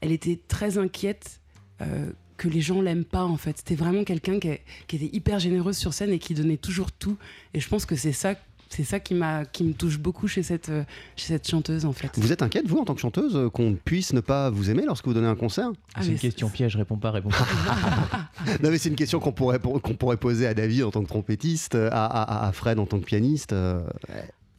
elle 0.00 0.12
était 0.12 0.38
très 0.48 0.78
inquiète 0.78 1.40
euh, 1.80 2.10
que 2.36 2.48
les 2.48 2.60
gens 2.60 2.80
l'aiment 2.82 3.04
pas 3.04 3.24
en 3.24 3.36
fait. 3.36 3.58
C'était 3.58 3.74
vraiment 3.76 4.04
quelqu'un 4.04 4.38
qui, 4.38 4.50
qui 4.86 4.96
était 4.96 5.14
hyper 5.16 5.38
généreuse 5.38 5.76
sur 5.76 5.94
scène 5.94 6.10
et 6.10 6.18
qui 6.18 6.34
donnait 6.34 6.56
toujours 6.58 6.92
tout. 6.92 7.16
Et 7.54 7.60
je 7.60 7.68
pense 7.68 7.86
que 7.86 7.96
c'est 7.96 8.12
ça, 8.12 8.34
c'est 8.68 8.84
ça 8.84 8.98
qui 9.00 9.14
m'a, 9.14 9.44
qui 9.44 9.62
me 9.64 9.72
touche 9.72 9.98
beaucoup 9.98 10.26
chez 10.28 10.42
cette, 10.42 10.68
euh, 10.70 10.84
chez 11.16 11.28
cette 11.28 11.48
chanteuse 11.48 11.84
en 11.84 11.92
fait. 11.92 12.10
Vous 12.16 12.32
êtes 12.32 12.42
inquiète, 12.42 12.66
vous, 12.66 12.78
en 12.78 12.84
tant 12.84 12.94
que 12.94 13.00
chanteuse, 13.00 13.36
euh, 13.36 13.48
qu'on 13.48 13.74
puisse 13.74 14.12
ne 14.12 14.20
pas 14.20 14.50
vous 14.50 14.70
aimer 14.70 14.82
lorsque 14.86 15.06
vous 15.06 15.14
donnez 15.14 15.28
un 15.28 15.36
concert? 15.36 15.68
Ah, 15.94 16.00
c'est 16.02 16.08
mais 16.08 16.12
une 16.14 16.18
question 16.20 16.48
piège, 16.50 16.76
réponds 16.76 16.96
pas, 16.98 17.10
réponds 17.10 17.30
pas. 17.30 17.46
Non, 18.62 18.70
mais 18.70 18.78
c'est 18.78 18.88
une 18.88 18.96
question 18.96 19.18
qu'on 19.20 19.32
pourrait, 19.32 19.58
qu'on 19.60 19.94
pourrait 19.94 20.16
poser 20.16 20.46
à 20.46 20.54
David 20.54 20.82
en 20.84 20.90
tant 20.90 21.02
que 21.02 21.08
trompettiste, 21.08 21.74
à, 21.74 21.88
à- 22.06 22.46
à 22.48 22.52
Fred 22.52 22.78
en 22.78 22.86
tant 22.86 22.98
que 22.98 23.04
pianiste. 23.04 23.52
euh, 23.52 23.80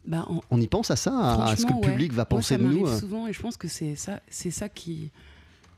Bah, 0.06 0.24
en- 0.28 0.40
On 0.50 0.60
y 0.60 0.66
pense 0.66 0.90
à 0.90 0.96
ça, 0.96 1.12
à, 1.44 1.56
ce 1.56 1.64
que 1.66 1.70
le 1.72 1.76
ouais. 1.76 1.90
public 1.92 2.12
va 2.12 2.22
Moi, 2.22 2.24
penser 2.26 2.54
ça 2.54 2.58
de 2.58 2.64
nous 2.64 2.80
m'arrive 2.84 2.98
souvent 2.98 3.26
et 3.26 3.32
je 3.32 3.40
pense 3.40 3.56
que 3.56 3.68
c'est 3.68 3.94
ça, 3.96 4.20
c'est 4.30 4.50
ça 4.50 4.68
qui, 4.68 5.10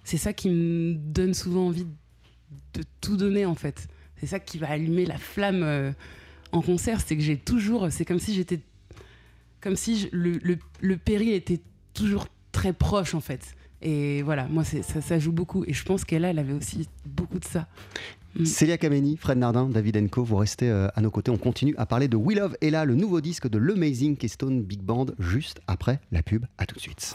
c'est 0.04 0.16
ça 0.18 0.32
qui 0.32 0.50
me 0.50 0.94
donne 0.94 1.34
souvent 1.34 1.66
envie 1.66 1.84
de 2.75 2.82
tout 3.00 3.16
donner 3.16 3.44
en 3.46 3.54
fait. 3.56 3.88
C'est 4.20 4.26
ça 4.26 4.38
qui 4.38 4.58
va 4.58 4.68
allumer 4.70 5.04
la 5.06 5.18
flamme 5.18 5.62
euh, 5.62 5.92
en 6.52 6.62
concert, 6.62 7.00
c'est 7.00 7.16
que 7.16 7.23
j'ai 7.23 7.37
toujours, 7.37 7.88
c'est 7.90 8.04
comme 8.04 8.19
si 8.19 8.35
j'étais, 8.35 8.61
comme 9.61 9.76
si 9.76 10.09
le, 10.12 10.33
le, 10.42 10.59
le 10.80 10.97
péril 10.97 11.33
était 11.33 11.61
toujours 11.95 12.26
très 12.52 12.73
proche 12.73 13.14
en 13.14 13.21
fait. 13.21 13.54
Et 13.83 14.23
voilà, 14.23 14.47
moi 14.49 14.64
ça, 14.64 15.00
ça 15.00 15.19
joue 15.19 15.33
beaucoup 15.33 15.64
et 15.66 15.73
je 15.73 15.85
pense 15.85 16.04
qu'elle 16.04 16.25
elle 16.25 16.38
avait 16.38 16.52
aussi 16.52 16.88
beaucoup 17.07 17.38
de 17.38 17.45
ça. 17.45 17.66
Mm. 18.37 18.45
Célia 18.45 18.78
Kameni, 18.78 19.16
Fred 19.16 19.38
Nardin, 19.38 19.69
David 19.69 19.97
Enco, 19.97 20.23
vous 20.23 20.37
restez 20.37 20.69
euh, 20.69 20.88
à 20.95 21.00
nos 21.00 21.11
côtés. 21.11 21.30
On 21.30 21.38
continue 21.38 21.75
à 21.78 21.87
parler 21.87 22.09
de 22.09 22.16
We 22.16 22.38
Love 22.38 22.57
Ella, 22.61 22.85
le 22.85 22.95
nouveau 22.95 23.21
disque 23.21 23.49
de 23.49 23.59
l'Amazing 23.59 24.16
Keystone 24.16 24.62
Big 24.62 24.80
Band, 24.80 25.07
juste 25.19 25.61
après 25.66 26.00
la 26.12 26.23
pub. 26.23 26.45
À 26.59 26.66
tout 26.66 26.76
de 26.76 26.80
suite. 26.80 27.14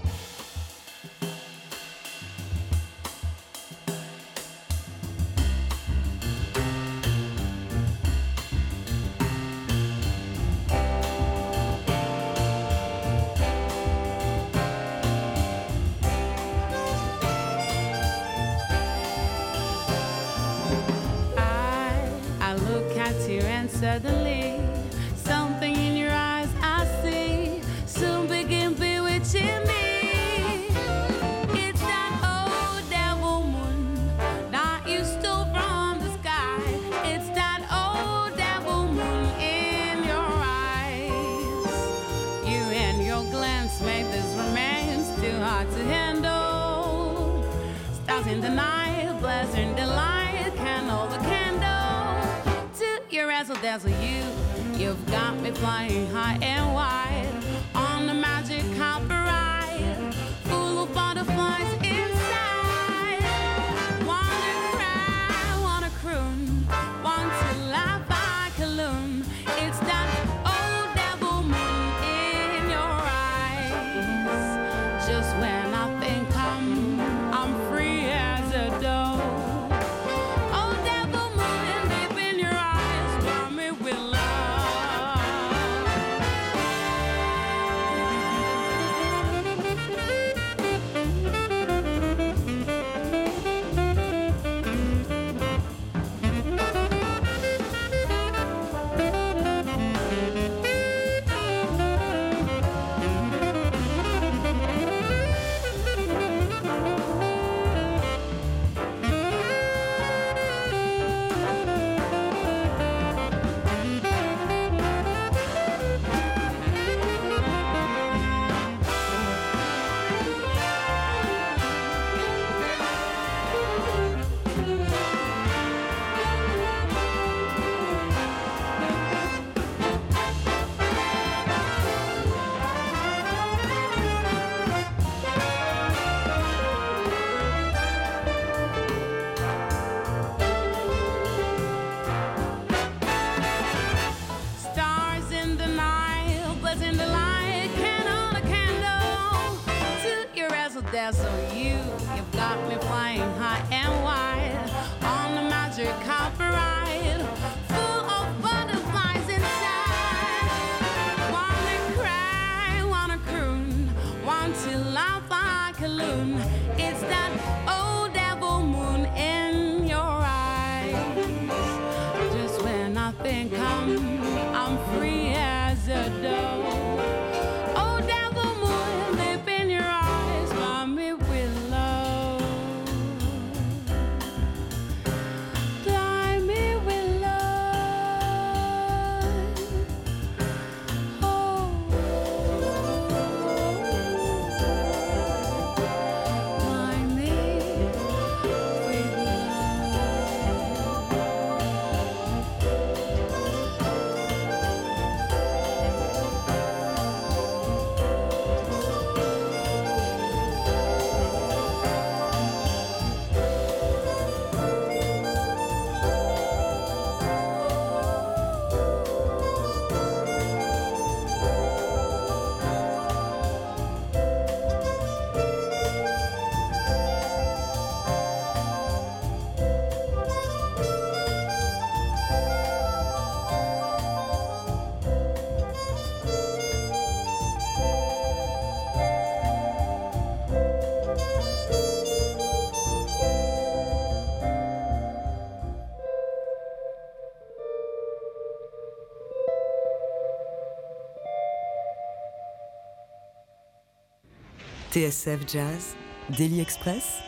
TSF 254.91 255.47
Jazz, 255.47 255.95
Daily 256.37 256.59
Express, 256.59 257.21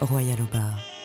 Royal 0.00 0.40
au. 0.42 0.97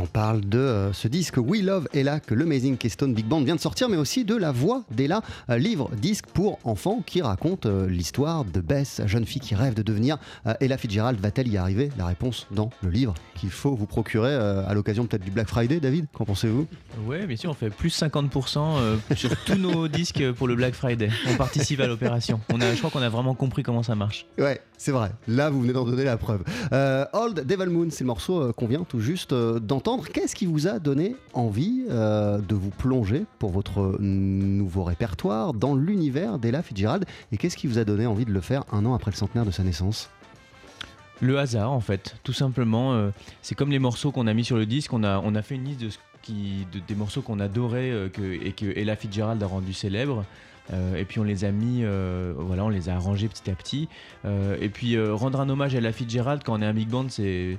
On 0.00 0.06
parle 0.06 0.40
de 0.40 0.58
euh, 0.58 0.92
ce 0.94 1.08
disque 1.08 1.36
We 1.36 1.62
Love 1.62 1.86
Ella 1.92 2.20
que 2.20 2.34
l'Amazing 2.34 2.78
Keystone 2.78 3.12
Big 3.12 3.26
Band 3.26 3.42
vient 3.42 3.54
de 3.54 3.60
sortir, 3.60 3.90
mais 3.90 3.98
aussi 3.98 4.24
de 4.24 4.34
La 4.34 4.50
Voix 4.50 4.82
d'Ella, 4.90 5.20
euh, 5.50 5.58
livre 5.58 5.90
disque 5.94 6.24
pour 6.32 6.58
enfants 6.64 7.02
qui 7.04 7.20
raconte 7.20 7.66
euh, 7.66 7.86
l'histoire 7.86 8.46
de 8.46 8.60
Bess, 8.62 9.02
jeune 9.04 9.26
fille 9.26 9.42
qui 9.42 9.54
rêve 9.54 9.74
de 9.74 9.82
devenir 9.82 10.16
Ella 10.60 10.78
Fitzgerald. 10.78 11.20
Va-t-elle 11.20 11.48
y 11.48 11.58
arriver? 11.58 11.90
La 11.98 12.06
réponse 12.06 12.46
dans 12.50 12.70
le 12.82 12.88
livre 12.88 13.12
qu'il 13.34 13.50
faut 13.50 13.74
vous 13.74 13.86
procurer 13.86 14.34
à 14.34 14.72
l'occasion 14.74 15.06
peut-être 15.06 15.24
du 15.24 15.30
Black 15.30 15.48
Friday, 15.48 15.80
David. 15.80 16.06
Qu'en 16.12 16.24
pensez-vous? 16.24 16.66
Ouais, 17.06 17.26
bien 17.26 17.36
sûr, 17.36 17.50
on 17.50 17.54
fait 17.54 17.70
plus 17.70 17.98
50% 17.98 18.58
euh, 18.58 18.96
sur 19.14 19.34
tous 19.44 19.56
nos 19.56 19.88
disques 19.88 20.32
pour 20.32 20.46
le 20.46 20.54
Black 20.54 20.74
Friday. 20.74 21.10
On 21.30 21.36
participe 21.36 21.80
à 21.80 21.86
l'opération. 21.86 22.40
On 22.52 22.60
a, 22.60 22.74
je 22.74 22.78
crois 22.78 22.90
qu'on 22.90 23.02
a 23.02 23.08
vraiment 23.08 23.34
compris 23.34 23.62
comment 23.62 23.82
ça 23.82 23.94
marche. 23.94 24.26
Ouais, 24.38 24.60
c'est 24.76 24.92
vrai. 24.92 25.12
Là, 25.28 25.50
vous 25.50 25.60
venez 25.60 25.72
d'en 25.72 25.84
donner 25.84 26.04
la 26.04 26.16
preuve. 26.16 26.42
Old 27.12 27.44
Devil 27.46 27.70
Moon, 27.70 27.88
c'est 27.90 28.04
le 28.04 28.08
morceau 28.08 28.52
qu'on 28.52 28.66
vient 28.66 28.84
tout 28.84 29.00
juste 29.00 29.32
euh, 29.32 29.58
Qu'est-ce 29.98 30.34
qui 30.34 30.46
vous 30.46 30.66
a 30.68 30.78
donné 30.78 31.16
envie 31.32 31.84
euh, 31.90 32.38
de 32.38 32.54
vous 32.54 32.70
plonger 32.70 33.24
pour 33.38 33.50
votre 33.50 33.96
nouveau 34.00 34.84
répertoire 34.84 35.52
dans 35.52 35.74
l'univers 35.74 36.38
d'Ella 36.38 36.62
Fitzgerald? 36.62 37.04
Et 37.32 37.36
qu'est-ce 37.36 37.56
qui 37.56 37.66
vous 37.66 37.78
a 37.78 37.84
donné 37.84 38.06
envie 38.06 38.24
de 38.24 38.32
le 38.32 38.40
faire 38.40 38.64
un 38.72 38.84
an 38.86 38.94
après 38.94 39.10
le 39.10 39.16
centenaire 39.16 39.44
de 39.46 39.50
sa 39.50 39.62
naissance? 39.62 40.10
Le 41.20 41.38
hasard, 41.38 41.70
en 41.72 41.80
fait, 41.80 42.16
tout 42.24 42.32
simplement. 42.32 42.94
euh, 42.94 43.10
c'est 43.42 43.54
comme 43.54 43.70
les 43.70 43.78
morceaux 43.78 44.10
qu'on 44.10 44.26
a 44.26 44.34
mis 44.34 44.44
sur 44.44 44.56
le 44.56 44.66
disque. 44.66 44.92
On 44.92 45.04
a, 45.04 45.18
on 45.24 45.34
a 45.34 45.42
fait 45.42 45.54
une 45.56 45.64
liste 45.64 45.80
de, 45.80 45.88
qui, 46.22 46.66
de- 46.72 46.80
des 46.86 46.94
morceaux 46.94 47.20
qu'on 47.22 47.40
adorait 47.40 47.90
euh, 47.90 48.08
que, 48.08 48.22
et 48.22 48.52
que 48.52 48.66
Ella 48.78 48.96
Fitzgerald 48.96 49.42
a 49.42 49.46
rendu 49.46 49.72
célèbres. 49.72 50.24
Euh, 50.72 50.96
et 50.96 51.04
puis 51.04 51.18
on 51.20 51.24
les 51.24 51.44
a 51.44 51.50
mis, 51.50 51.82
voilà, 52.38 52.64
on 52.64 52.68
les 52.68 52.88
a 52.88 52.94
arrangés 52.94 53.28
petit 53.28 53.50
à 53.50 53.54
petit. 53.54 53.88
Et 54.24 54.68
puis 54.68 54.96
rendre 55.10 55.40
un 55.40 55.48
hommage 55.48 55.74
à 55.74 55.78
Ella 55.78 55.92
Fitzgerald 55.92 56.42
quand 56.44 56.58
on 56.58 56.62
est 56.62 56.66
un 56.66 56.72
big 56.72 56.88
band, 56.88 57.06
c'est 57.08 57.58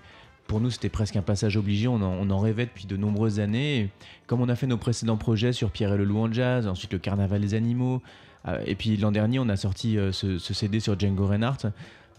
pour 0.52 0.60
nous 0.60 0.70
c'était 0.70 0.90
presque 0.90 1.16
un 1.16 1.22
passage 1.22 1.56
obligé. 1.56 1.88
On 1.88 2.02
en, 2.02 2.40
rêvait 2.40 2.66
depuis 2.66 2.86
de 2.86 2.98
nombreuses 2.98 3.40
années. 3.40 3.90
Comme 4.28 4.42
on 4.42 4.50
a 4.50 4.56
fait 4.58 4.68
nos 4.68 4.76
précédents 4.76 5.16
projets 5.16 5.54
sur 5.54 5.72
Pierre 5.72 5.94
et 5.94 5.98
le 5.98 6.04
loup 6.04 6.18
en 6.18 6.30
jazz, 6.30 6.68
ensuite 6.68 6.92
le 6.92 7.00
Carnaval 7.00 7.40
des 7.40 7.54
animaux, 7.54 8.02
euh, 8.50 8.62
et 8.66 8.76
puis 8.76 8.98
l'an 8.98 9.14
dernier 9.14 9.40
on 9.40 9.48
a 9.48 9.56
sorti 9.56 9.98
euh, 9.98 10.12
ce, 10.12 10.38
CD 10.40 10.82
sur 10.82 11.00
Django 11.00 11.26
Reinhardt. 11.26 11.72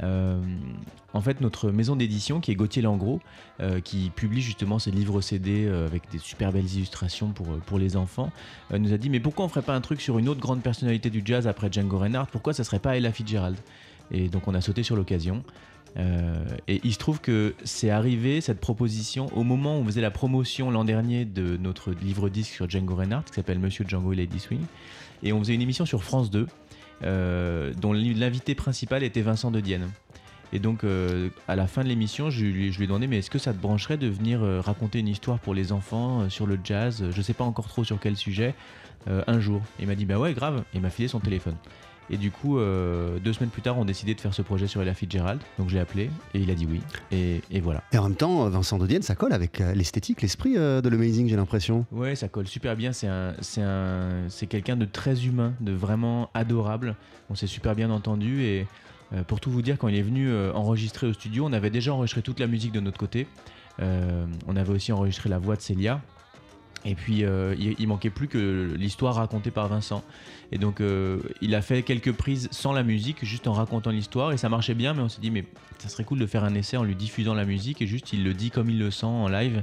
Euh, 0.02 0.40
en 1.12 1.20
fait, 1.20 1.42
notre 1.42 1.70
maison 1.70 1.94
d'édition, 1.94 2.40
qui 2.40 2.52
est 2.52 2.54
Gauthier 2.54 2.80
Langros, 2.80 3.20
qui 3.84 4.10
publie 4.16 4.40
justement 4.40 4.78
ces 4.78 4.90
livres 4.90 5.20
CD 5.20 5.68
avec 5.68 6.10
des 6.10 6.16
super 6.16 6.52
belles 6.52 6.72
illustrations 6.74 7.34
pour, 7.34 7.78
les 7.78 7.98
enfants, 7.98 8.32
nous 8.72 8.94
a 8.94 8.96
dit 8.96 9.10
Mais 9.10 9.20
pourquoi 9.20 9.44
on 9.44 9.48
ferait 9.48 9.60
pas 9.60 9.74
un 9.74 9.82
truc 9.82 10.00
sur 10.00 10.18
une 10.18 10.30
autre 10.30 10.40
grande 10.40 10.62
personnalité 10.62 11.10
du 11.10 11.20
jazz 11.22 11.46
après 11.46 11.70
Django 11.70 11.98
Reinhardt? 11.98 12.30
Pourquoi 12.32 12.54
ça 12.54 12.64
serait 12.64 12.78
pas 12.78 12.96
Ella 12.96 13.12
Fitzgerald? 13.12 13.58
Et 14.10 14.30
donc, 14.30 14.48
on 14.48 14.54
a 14.54 14.62
sauté 14.62 14.82
sur 14.82 14.96
l'occasion. 14.96 15.44
Euh, 15.98 16.44
et 16.68 16.80
il 16.84 16.92
se 16.92 16.98
trouve 16.98 17.20
que 17.20 17.54
c'est 17.64 17.90
arrivé, 17.90 18.40
cette 18.40 18.60
proposition, 18.60 19.26
au 19.36 19.44
moment 19.44 19.76
où 19.78 19.82
on 19.82 19.84
faisait 19.84 20.00
la 20.00 20.10
promotion 20.10 20.70
l'an 20.70 20.84
dernier 20.84 21.24
de 21.24 21.56
notre 21.56 21.92
livre 21.92 22.28
disque 22.28 22.52
sur 22.52 22.68
Django 22.68 22.94
Reinhardt, 22.94 23.24
qui 23.26 23.34
s'appelle 23.34 23.58
Monsieur 23.58 23.84
Django 23.86 24.12
et 24.12 24.16
Lady 24.16 24.38
Swing. 24.38 24.62
Et 25.22 25.32
on 25.32 25.40
faisait 25.40 25.54
une 25.54 25.62
émission 25.62 25.86
sur 25.86 26.02
France 26.02 26.30
2, 26.30 26.46
euh, 27.04 27.72
dont 27.74 27.92
l'invité 27.92 28.54
principal 28.54 29.02
était 29.02 29.22
Vincent 29.22 29.50
de 29.50 29.60
Dienne. 29.60 29.88
Et 30.54 30.58
donc, 30.58 30.84
euh, 30.84 31.30
à 31.48 31.56
la 31.56 31.66
fin 31.66 31.82
de 31.82 31.88
l'émission, 31.88 32.28
je 32.28 32.44
lui, 32.44 32.68
ai 32.68 32.86
demandé, 32.86 33.06
mais 33.06 33.18
est-ce 33.18 33.30
que 33.30 33.38
ça 33.38 33.54
te 33.54 33.58
brancherait 33.58 33.96
de 33.96 34.06
venir 34.06 34.40
raconter 34.40 34.98
une 34.98 35.08
histoire 35.08 35.38
pour 35.38 35.54
les 35.54 35.72
enfants 35.72 36.28
sur 36.28 36.46
le 36.46 36.58
jazz? 36.62 37.04
Je 37.10 37.22
sais 37.22 37.32
pas 37.32 37.44
encore 37.44 37.68
trop 37.68 37.84
sur 37.84 37.98
quel 37.98 38.16
sujet, 38.16 38.54
un 39.06 39.40
jour. 39.40 39.62
Il 39.80 39.86
m'a 39.86 39.94
dit, 39.94 40.04
bah 40.04 40.18
ouais, 40.18 40.34
grave. 40.34 40.64
Et 40.74 40.76
il 40.76 40.82
m'a 40.82 40.90
filé 40.90 41.08
son 41.08 41.20
téléphone. 41.20 41.56
Et 42.10 42.16
du 42.16 42.30
coup, 42.30 42.58
euh, 42.58 43.18
deux 43.20 43.32
semaines 43.32 43.50
plus 43.50 43.62
tard, 43.62 43.78
on 43.78 43.82
a 43.82 43.86
décidé 43.86 44.14
de 44.14 44.20
faire 44.20 44.34
ce 44.34 44.42
projet 44.42 44.66
sur 44.66 44.82
Ella 44.82 44.92
Fitzgerald. 44.92 45.40
Donc, 45.58 45.68
je 45.70 45.74
l'ai 45.74 45.80
appelé 45.80 46.10
et 46.34 46.40
il 46.40 46.50
a 46.50 46.54
dit 46.54 46.66
oui. 46.70 46.80
Et, 47.10 47.40
et 47.50 47.60
voilà. 47.60 47.82
Et 47.92 47.98
en 47.98 48.02
même 48.02 48.16
temps, 48.16 48.48
Vincent 48.50 48.78
Dodienne, 48.78 49.02
ça 49.02 49.14
colle 49.14 49.32
avec 49.32 49.60
euh, 49.60 49.72
l'esthétique, 49.72 50.20
l'esprit 50.20 50.58
euh, 50.58 50.80
de 50.82 50.88
l'Amazing, 50.88 51.28
j'ai 51.28 51.36
l'impression. 51.36 51.86
Ouais, 51.90 52.14
ça 52.14 52.28
colle 52.28 52.46
super 52.46 52.76
bien. 52.76 52.92
C'est 52.92 53.06
un, 53.06 53.34
c'est 53.40 53.62
un, 53.62 54.28
c'est 54.28 54.46
quelqu'un 54.46 54.76
de 54.76 54.84
très 54.84 55.24
humain, 55.24 55.54
de 55.60 55.72
vraiment 55.72 56.30
adorable. 56.34 56.96
On 57.30 57.34
s'est 57.34 57.46
super 57.46 57.74
bien 57.74 57.90
entendu 57.90 58.42
et 58.42 58.66
euh, 59.14 59.22
pour 59.22 59.40
tout 59.40 59.50
vous 59.50 59.62
dire, 59.62 59.78
quand 59.78 59.88
il 59.88 59.96
est 59.96 60.02
venu 60.02 60.28
euh, 60.28 60.52
enregistrer 60.52 61.06
au 61.06 61.12
studio, 61.12 61.46
on 61.46 61.52
avait 61.52 61.70
déjà 61.70 61.94
enregistré 61.94 62.20
toute 62.20 62.40
la 62.40 62.46
musique 62.46 62.72
de 62.72 62.80
notre 62.80 62.98
côté. 62.98 63.26
On 63.78 64.54
avait 64.54 64.72
aussi 64.72 64.92
enregistré 64.92 65.28
la 65.28 65.38
voix 65.38 65.56
de 65.56 65.60
Célia. 65.60 66.00
Et 66.84 66.94
puis, 66.94 67.24
euh, 67.24 67.54
il, 67.58 67.86
manquait 67.86 68.10
plus 68.10 68.28
que 68.28 68.72
l'histoire 68.76 69.14
racontée 69.14 69.50
par 69.50 69.68
Vincent. 69.68 70.02
Et 70.50 70.58
donc, 70.58 70.80
euh, 70.80 71.20
il 71.40 71.54
a 71.54 71.62
fait 71.62 71.82
quelques 71.82 72.12
prises 72.12 72.48
sans 72.50 72.72
la 72.72 72.82
musique, 72.82 73.24
juste 73.24 73.46
en 73.46 73.52
racontant 73.52 73.90
l'histoire. 73.90 74.32
Et 74.32 74.36
ça 74.36 74.48
marchait 74.48 74.74
bien, 74.74 74.92
mais 74.92 75.02
on 75.02 75.08
s'est 75.08 75.20
dit, 75.20 75.30
mais 75.30 75.44
ça 75.78 75.88
serait 75.88 76.04
cool 76.04 76.18
de 76.18 76.26
faire 76.26 76.44
un 76.44 76.54
essai 76.54 76.76
en 76.76 76.84
lui 76.84 76.96
diffusant 76.96 77.34
la 77.34 77.44
musique. 77.44 77.82
Et 77.82 77.86
juste, 77.86 78.12
il 78.12 78.24
le 78.24 78.34
dit 78.34 78.50
comme 78.50 78.68
il 78.68 78.78
le 78.78 78.90
sent 78.90 79.06
en 79.06 79.28
live. 79.28 79.62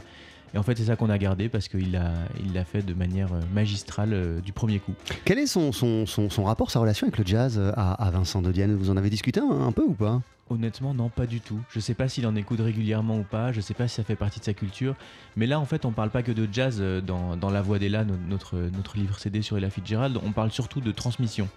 Et 0.53 0.57
en 0.57 0.63
fait, 0.63 0.77
c'est 0.77 0.85
ça 0.85 0.95
qu'on 0.95 1.09
a 1.09 1.17
gardé 1.17 1.47
parce 1.47 1.67
qu'il 1.67 1.91
l'a 1.91 2.13
il 2.43 2.53
l'a 2.53 2.63
fait 2.63 2.81
de 2.81 2.93
manière 2.93 3.33
euh, 3.33 3.41
magistrale 3.53 4.41
du 4.43 4.51
premier 4.51 4.79
coup. 4.79 4.93
Quel 5.25 5.37
est 5.37 5.45
son, 5.45 5.71
rapport, 6.43 6.71
sa 6.71 6.79
relation 6.79 7.05
avec 7.05 7.19
le 7.19 7.25
jazz 7.25 7.61
à, 7.75 8.09
Vincent 8.11 8.41
Dodienne? 8.41 8.75
Vous 8.75 8.89
en 8.89 8.97
avez 8.97 9.09
discuté 9.09 9.41
un 9.41 9.71
peu 9.71 9.83
ou 9.83 9.93
pas? 9.93 10.21
Honnêtement, 10.51 10.95
non, 10.95 11.09
pas 11.09 11.27
du 11.27 11.41
tout. 11.41 11.59
Je 11.69 11.79
sais 11.79 11.93
pas 11.93 12.09
s'il 12.09 12.25
en 12.25 12.35
écoute 12.35 12.59
régulièrement 12.59 13.19
ou 13.19 13.23
pas, 13.23 13.51
je 13.51 13.61
sais 13.61 13.75
pas 13.75 13.87
si 13.87 13.95
ça 13.95 14.03
fait 14.03 14.15
partie 14.15 14.39
de 14.39 14.45
sa 14.45 14.55
culture. 14.55 14.95
Mais 15.35 15.45
là, 15.45 15.59
en 15.59 15.65
fait, 15.65 15.85
on 15.85 15.91
parle 15.91 16.09
pas 16.09 16.23
que 16.23 16.31
de 16.31 16.49
jazz 16.51 16.77
euh, 16.79 17.01
dans, 17.01 17.51
La 17.51 17.61
Voix 17.61 17.77
d'Ella, 17.77 18.03
no- 18.03 18.15
notre, 18.27 18.57
livre 18.95 19.19
CD 19.19 19.43
sur 19.43 19.59
Ella 19.59 19.69
Fitzgerald. 19.69 20.17
On 20.23 20.31
parle 20.31 20.49
surtout 20.49 20.81
de 20.81 20.91
transmission. 20.91 21.47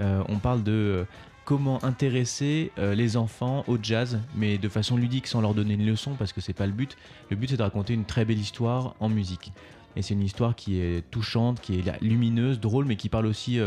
Euh, 0.00 0.22
on 0.30 0.38
parle 0.38 0.62
de 0.62 0.72
euh, 0.72 1.04
comment 1.44 1.84
intéresser 1.84 2.72
les 2.78 3.18
enfants 3.18 3.64
au 3.66 3.76
jazz, 3.82 4.18
mais 4.34 4.56
de 4.56 4.68
façon 4.70 4.96
ludique, 4.96 5.26
sans 5.26 5.42
leur 5.42 5.52
donner 5.52 5.74
une 5.74 5.84
leçon, 5.84 6.14
parce 6.14 6.32
que 6.32 6.40
c'est 6.40 6.54
pas 6.54 6.66
le 6.66 6.72
but. 6.72 6.96
Le 7.28 7.36
but, 7.36 7.50
c'est 7.50 7.58
de 7.58 7.62
raconter 7.62 7.92
une 7.92 8.04
très 8.06 8.24
belle 8.24 8.38
histoire 8.38 8.94
en 8.98 9.10
musique. 9.10 9.52
Et 9.94 10.00
c'est 10.00 10.14
une 10.14 10.22
histoire 10.22 10.54
qui 10.54 10.80
est 10.80 11.02
touchante, 11.10 11.60
qui 11.60 11.80
est 11.80 12.00
lumineuse, 12.00 12.60
drôle, 12.60 12.86
mais 12.86 12.96
qui 12.96 13.10
parle 13.10 13.26
aussi 13.26 13.60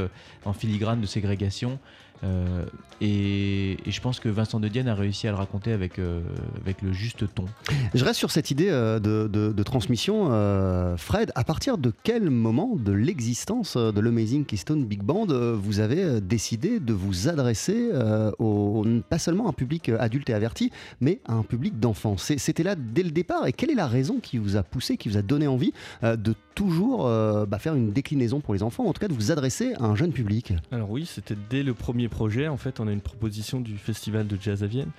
en 0.45 0.53
filigrane 0.53 1.01
de 1.01 1.05
ségrégation. 1.05 1.77
Euh, 2.23 2.65
et, 3.01 3.73
et 3.85 3.91
je 3.91 4.01
pense 4.01 4.19
que 4.19 4.29
Vincent 4.29 4.59
de 4.59 4.67
Dienne 4.67 4.87
a 4.87 4.95
réussi 4.95 5.27
à 5.27 5.31
le 5.31 5.37
raconter 5.37 5.73
avec, 5.73 5.99
euh, 5.99 6.21
avec 6.61 6.81
le 6.81 6.93
juste 6.93 7.25
ton. 7.35 7.45
Je 7.93 8.03
reste 8.05 8.17
sur 8.19 8.31
cette 8.31 8.51
idée 8.51 8.69
euh, 8.69 8.99
de, 8.99 9.27
de- 9.27 9.51
de 9.51 9.63
transmission. 9.63 10.29
euh, 10.31 10.95
Fred, 10.97 11.31
à 11.35 11.43
partir 11.43 11.77
de 11.77 11.91
quel 12.03 12.29
moment 12.29 12.75
de 12.77 12.93
l'existence 12.93 13.75
de 13.75 13.99
l'Amazing 13.99 14.45
Keystone 14.45 14.85
Big 14.85 15.03
Band 15.03 15.27
vous 15.55 15.79
avez 15.81 16.21
décidé 16.21 16.79
de 16.79 16.93
vous 16.93 17.27
adresser 17.27 17.89
euh, 17.93 18.31
au, 18.39 18.85
pas 19.09 19.19
seulement 19.19 19.47
à 19.47 19.49
un 19.49 19.53
public 19.53 19.89
adulte 19.89 20.29
et 20.29 20.33
averti, 20.33 20.71
mais 21.01 21.19
à 21.27 21.33
un 21.33 21.43
public 21.43 21.79
d'enfants? 21.79 22.15
C'était 22.17 22.63
là 22.63 22.75
dès 22.75 23.03
le 23.03 23.11
départ. 23.11 23.45
Et 23.45 23.51
quelle 23.53 23.71
est 23.71 23.75
la 23.75 23.87
raison 23.87 24.19
qui 24.21 24.37
vous 24.37 24.55
a 24.55 24.63
poussé, 24.63 24.95
qui 24.97 25.09
vous 25.09 25.17
a 25.17 25.21
donné 25.21 25.47
envie 25.47 25.73
euh, 26.03 26.15
de 26.15 26.33
toujours 26.55 27.07
euh, 27.07 27.45
bah, 27.45 27.59
faire 27.59 27.75
une 27.75 27.91
déclinaison 27.91 28.39
pour 28.39 28.53
les 28.53 28.63
enfants, 28.63 28.85
en 28.85 28.93
tout 28.93 29.01
cas 29.01 29.09
de 29.09 29.13
vous 29.13 29.31
adresser 29.31 29.73
à 29.73 29.83
un 29.83 29.95
jeune 29.95 30.13
public? 30.13 30.53
Alors 30.71 30.89
oui, 30.89 31.05
c'était 31.05 31.35
dès 31.49 31.61
le 31.63 31.73
premier 31.73 32.04
projet. 32.09 32.47
En 32.47 32.57
fait, 32.57 32.79
on 32.79 32.87
a 32.87 32.91
une 32.91 33.01
proposition 33.01 33.59
du 33.59 33.77
Festival 33.77 34.27
de 34.27 34.37
Jazz 34.39 34.63
à 34.63 34.67
Vienne 34.67 34.91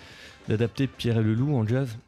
d'adapter 0.48 0.86
Pierre 0.86 1.18
et 1.18 1.22
le 1.22 1.34
Loup 1.34 1.56
en 1.56 1.66
jazz 1.66 1.98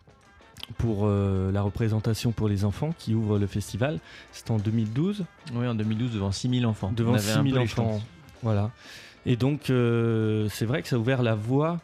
pour 0.76 1.06
euh, 1.06 1.50
la 1.50 1.62
représentation 1.62 2.32
pour 2.32 2.48
les 2.48 2.64
enfants 2.64 2.92
qui 2.98 3.14
ouvre 3.14 3.38
le 3.38 3.46
festival. 3.46 4.00
C'était 4.32 4.50
en 4.50 4.58
2012. 4.58 5.24
Oui, 5.54 5.66
en 5.66 5.74
2012, 5.74 6.12
devant 6.12 6.32
6000 6.32 6.66
enfants. 6.66 6.92
Devant 6.94 7.12
On 7.12 7.14
avait 7.14 7.32
un 7.32 7.42
peu 7.42 7.48
6000 7.48 7.54
les 7.54 7.60
enfants. 7.60 8.02
Voilà. 8.42 8.70
Et 9.24 9.36
donc, 9.36 9.70
euh, 9.70 10.48
c'est 10.50 10.66
vrai 10.66 10.82
que 10.82 10.88
ça 10.88 10.96
a 10.96 10.98
ouvert 10.98 11.22
la 11.22 11.34
voie 11.34 11.80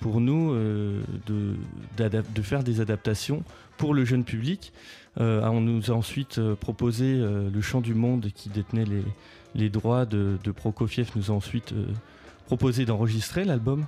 pour 0.00 0.20
nous 0.20 0.52
euh, 0.52 1.00
de, 1.26 2.42
faire 2.42 2.64
des 2.64 2.80
adaptations 2.80 3.42
pour 3.78 3.94
le 3.94 4.04
jeune 4.04 4.24
public. 4.24 4.72
On 5.16 5.60
nous 5.60 5.92
a 5.92 5.94
ensuite 5.94 6.40
proposé 6.56 7.16
le 7.16 7.60
Chant 7.60 7.80
du 7.80 7.94
Monde 7.94 8.30
qui 8.34 8.48
détenait 8.48 8.84
les, 8.84 9.04
les 9.54 9.70
droits 9.70 10.06
de, 10.06 10.38
de 10.42 10.50
Prokofiev, 10.50 11.10
nous 11.14 11.30
a 11.30 11.34
ensuite 11.34 11.72
proposé 12.46 12.84
d'enregistrer 12.84 13.44
l'album. 13.44 13.86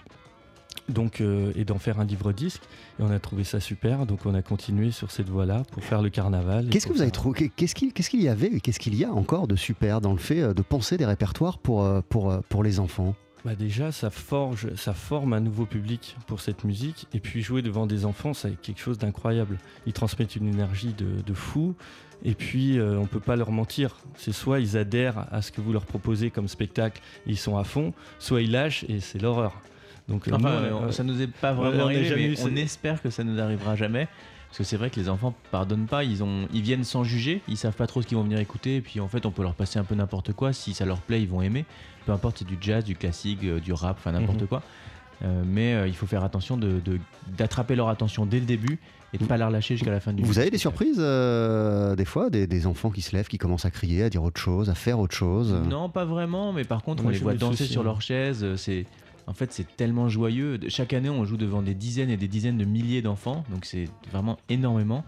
Donc, 0.89 1.21
euh, 1.21 1.53
et 1.57 1.65
d'en 1.65 1.79
faire 1.79 1.99
un 1.99 2.05
livre 2.05 2.33
disque 2.33 2.63
et 3.01 3.03
on 3.03 3.11
a 3.11 3.19
trouvé 3.19 3.43
ça 3.43 3.59
super 3.59 4.07
donc 4.07 4.21
on 4.25 4.35
a 4.35 4.43
continué 4.43 4.93
sur 4.93 5.11
cette 5.11 5.29
voie 5.29 5.45
là 5.45 5.63
pour 5.73 5.83
faire 5.83 6.01
le 6.01 6.11
carnaval 6.11 6.69
Qu'est-ce 6.69 6.87
que 6.87 6.93
vous 6.93 7.03
avez 7.03 7.11
trouvé? 7.11 7.51
Qu'est-ce 7.57 7.75
qu'il 7.75 7.93
qu'est-ce 7.93 8.09
qu'il 8.09 8.23
y 8.23 8.29
avait 8.29 8.49
et 8.49 8.61
qu'est-ce 8.61 8.79
qu'il 8.79 8.95
y 8.95 9.05
a 9.05 9.13
encore 9.13 9.49
de 9.49 9.57
super 9.57 10.01
dans 10.01 10.13
le 10.13 10.19
fait 10.19 10.43
euh, 10.43 10.55
de 10.55 10.63
penser 10.63 10.97
des 10.97 11.07
répertoires 11.07 11.59
pour, 11.59 11.83
euh, 11.83 12.03
pour, 12.09 12.41
pour 12.49 12.63
les 12.63 12.79
enfants? 12.79 13.17
Bah 13.47 13.55
déjà, 13.55 13.93
ça 13.93 14.11
forge, 14.11 14.75
ça 14.75 14.93
forme 14.93 15.33
un 15.33 15.39
nouveau 15.39 15.67
public 15.67 16.17
pour 16.27 16.41
cette 16.41 16.65
musique. 16.65 17.07
Et 17.15 17.21
puis 17.21 17.43
jouer 17.43 17.63
devant 17.63 17.87
des 17.87 18.05
enfants, 18.05 18.35
c'est 18.35 18.61
quelque 18.61 18.81
chose 18.81 18.99
d'incroyable. 18.99 19.59
Ils 19.87 19.93
transmettent 19.93 20.35
une 20.35 20.49
énergie 20.49 20.95
de, 20.95 21.23
de 21.25 21.33
fou. 21.33 21.77
Et 22.25 22.35
puis, 22.35 22.79
euh, 22.79 22.99
on 22.99 23.07
peut 23.07 23.21
pas 23.21 23.37
leur 23.37 23.51
mentir. 23.53 23.97
C'est 24.17 24.33
soit 24.33 24.59
ils 24.61 24.77
adhèrent 24.77 25.27
à 25.31 25.43
ce 25.43 25.53
que 25.53 25.61
vous 25.61 25.73
leur 25.73 25.85
proposez 25.85 26.31
comme 26.31 26.49
spectacle, 26.49 27.01
ils 27.27 27.37
sont 27.39 27.57
à 27.57 27.65
fond, 27.65 27.93
soit 28.19 28.43
ils 28.43 28.51
lâchent 28.51 28.85
et 28.89 29.01
c'est 29.01 29.21
l'horreur. 29.21 29.61
Donc, 30.09 30.27
euh, 30.29 30.33
Enfin, 30.35 30.61
nous, 30.71 30.77
euh, 30.87 30.91
ça 30.93 31.03
nous 31.05 31.21
est 31.21 31.27
pas 31.27 31.53
vraiment 31.53 31.85
on 31.85 31.87
arrivé, 31.87 32.05
jamais 32.05 32.29
mais 32.29 32.35
eu 32.35 32.37
on 32.43 32.57
espère 32.57 33.03
que 33.03 33.11
ça 33.11 33.23
nous 33.25 33.41
arrivera 33.41 33.77
jamais. 33.77 34.09
Parce 34.49 34.59
que 34.59 34.65
c'est 34.65 34.77
vrai 34.77 34.89
que 34.91 34.99
les 34.99 35.09
enfants 35.09 35.35
pardonnent 35.51 35.87
pas, 35.87 36.05
ils, 36.05 36.23
ont, 36.23 36.49
ils 36.53 36.63
viennent 36.63 36.85
sans 36.85 37.05
juger, 37.05 37.43
ils 37.49 37.57
savent 37.57 37.75
pas 37.75 37.87
trop 37.87 38.01
ce 38.01 38.07
qu'ils 38.07 38.17
vont 38.17 38.23
venir 38.23 38.39
écouter, 38.39 38.77
et 38.77 38.81
puis 38.81 39.01
en 39.01 39.09
fait 39.09 39.27
on 39.27 39.31
peut 39.31 39.43
leur 39.43 39.55
passer 39.55 39.79
un 39.79 39.85
peu 39.85 39.95
n'importe 39.97 40.33
quoi, 40.33 40.53
si 40.53 40.73
ça 40.73 40.87
leur 40.87 41.01
plaît 41.01 41.21
ils 41.21 41.29
vont 41.29 41.43
aimer, 41.43 41.65
peu 42.07 42.13
importe 42.13 42.39
c'est 42.39 42.47
du 42.47 42.57
jazz, 42.61 42.83
du 42.85 42.95
classique, 42.97 43.41
du 43.45 43.73
rap, 43.73 43.97
enfin 43.99 44.13
n'importe 44.13 44.43
Mhm. 44.43 44.47
quoi. 44.47 44.63
Euh, 45.25 45.43
mais 45.45 45.75
euh, 45.75 45.89
il 45.89 45.95
faut 45.95 46.07
faire 46.07 46.23
attention 46.25 46.57
de- 46.57 46.79
de- 46.85 47.01
d'attraper 47.37 47.75
leur 47.75 47.89
attention 47.89 48.25
dès 48.25 48.39
le 48.39 48.47
début 48.47 48.79
et 49.17 49.19
de 49.19 49.25
pas 49.25 49.37
la 49.37 49.49
relâcher 49.49 49.77
jusqu'à 49.77 49.91
la 49.91 50.01
fin 50.01 50.13
du 50.13 50.23
Vous 50.23 50.39
avez 50.39 50.51
des 50.51 50.59
surprises 50.59 50.99
euh, 50.99 51.97
des 51.97 52.05
fois, 52.05 52.31
des, 52.31 52.47
des 52.47 52.67
enfants 52.67 52.91
qui 52.91 53.03
se 53.03 53.17
lèvent, 53.17 53.29
qui 53.29 53.39
commencent 53.39 53.65
à 53.65 53.71
crier, 53.71 54.05
à 54.05 54.11
dire 54.11 54.23
autre 54.23 54.41
chose, 54.41 54.71
à 54.71 54.75
faire 54.75 54.99
autre 55.01 55.15
chose? 55.15 55.53
Non, 55.69 55.89
pas 55.89 56.05
vraiment, 56.05 56.53
mais 56.53 56.65
par 56.65 56.83
contre, 56.83 57.05
on 57.05 57.09
les 57.09 57.19
voit 57.19 57.33
me 57.33 57.39
danser 57.39 57.65
sur 57.65 57.83
leur 57.83 58.03
chaise. 58.03 58.45
euh, 58.45 58.57
C'est 58.57 58.85
en 59.27 59.35
fait, 59.35 59.53
c'est 59.53 59.77
tellement 59.77 60.09
joyeux. 60.09 60.61
Chaque 60.69 60.93
année, 60.93 61.11
on 61.11 61.25
joue 61.25 61.37
devant 61.37 61.61
des 61.61 61.75
dizaines 61.75 62.11
et 62.11 62.17
des 62.17 62.29
dizaines 62.29 62.59
de 62.59 62.65
milliers 62.65 63.03
d'enfants, 63.03 63.43
donc 63.51 63.65
c'est 63.65 63.89
vraiment 64.13 64.37
énormément. 64.49 65.05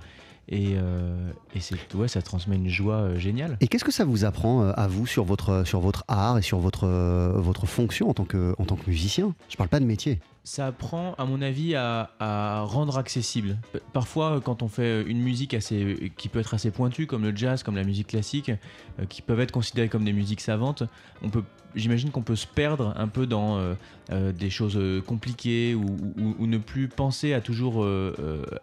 Et, 0.50 0.76
euh, 0.76 1.30
et 1.54 1.60
c'est 1.60 1.76
ouais, 1.94 2.08
ça 2.08 2.22
transmet 2.22 2.56
une 2.56 2.70
joie 2.70 2.94
euh, 2.94 3.18
géniale. 3.18 3.58
Et 3.60 3.68
qu'est-ce 3.68 3.84
que 3.84 3.92
ça 3.92 4.06
vous 4.06 4.24
apprend 4.24 4.62
euh, 4.62 4.72
à 4.76 4.88
vous 4.88 5.06
sur 5.06 5.24
votre, 5.24 5.66
sur 5.66 5.80
votre 5.80 6.04
art 6.08 6.38
et 6.38 6.42
sur 6.42 6.58
votre, 6.58 6.84
euh, 6.86 7.34
votre 7.36 7.66
fonction 7.66 8.08
en 8.08 8.14
tant, 8.14 8.24
que, 8.24 8.54
en 8.58 8.64
tant 8.64 8.76
que 8.76 8.88
musicien? 8.88 9.34
Je 9.50 9.56
parle 9.56 9.68
pas 9.68 9.78
de 9.78 9.84
métier. 9.84 10.20
Ça 10.48 10.68
apprend, 10.68 11.12
à 11.18 11.26
mon 11.26 11.42
avis, 11.42 11.74
à, 11.74 12.62
rendre 12.64 12.96
accessible. 12.96 13.58
Parfois, 13.92 14.40
quand 14.42 14.62
on 14.62 14.68
fait 14.68 15.02
une 15.02 15.20
musique 15.20 15.52
assez, 15.52 16.10
qui 16.16 16.30
peut 16.30 16.38
être 16.38 16.54
assez 16.54 16.70
pointue, 16.70 17.06
comme 17.06 17.22
le 17.22 17.36
jazz, 17.36 17.62
comme 17.62 17.76
la 17.76 17.84
musique 17.84 18.06
classique, 18.06 18.48
euh, 18.48 19.04
qui 19.10 19.20
peuvent 19.20 19.40
être 19.40 19.52
considérées 19.52 19.90
comme 19.90 20.04
des 20.04 20.14
musiques 20.14 20.40
savantes, 20.40 20.84
on 21.22 21.28
peut, 21.28 21.42
j'imagine 21.74 22.10
qu'on 22.10 22.22
peut 22.22 22.34
se 22.34 22.46
perdre 22.46 22.94
un 22.96 23.08
peu 23.08 23.26
dans 23.26 23.58
euh, 23.58 23.74
euh, 24.10 24.32
des 24.32 24.48
choses 24.48 24.80
compliquées 25.06 25.74
ou, 25.74 26.46
ne 26.46 26.56
plus 26.56 26.88
penser 26.88 27.34
à 27.34 27.42
toujours 27.42 27.86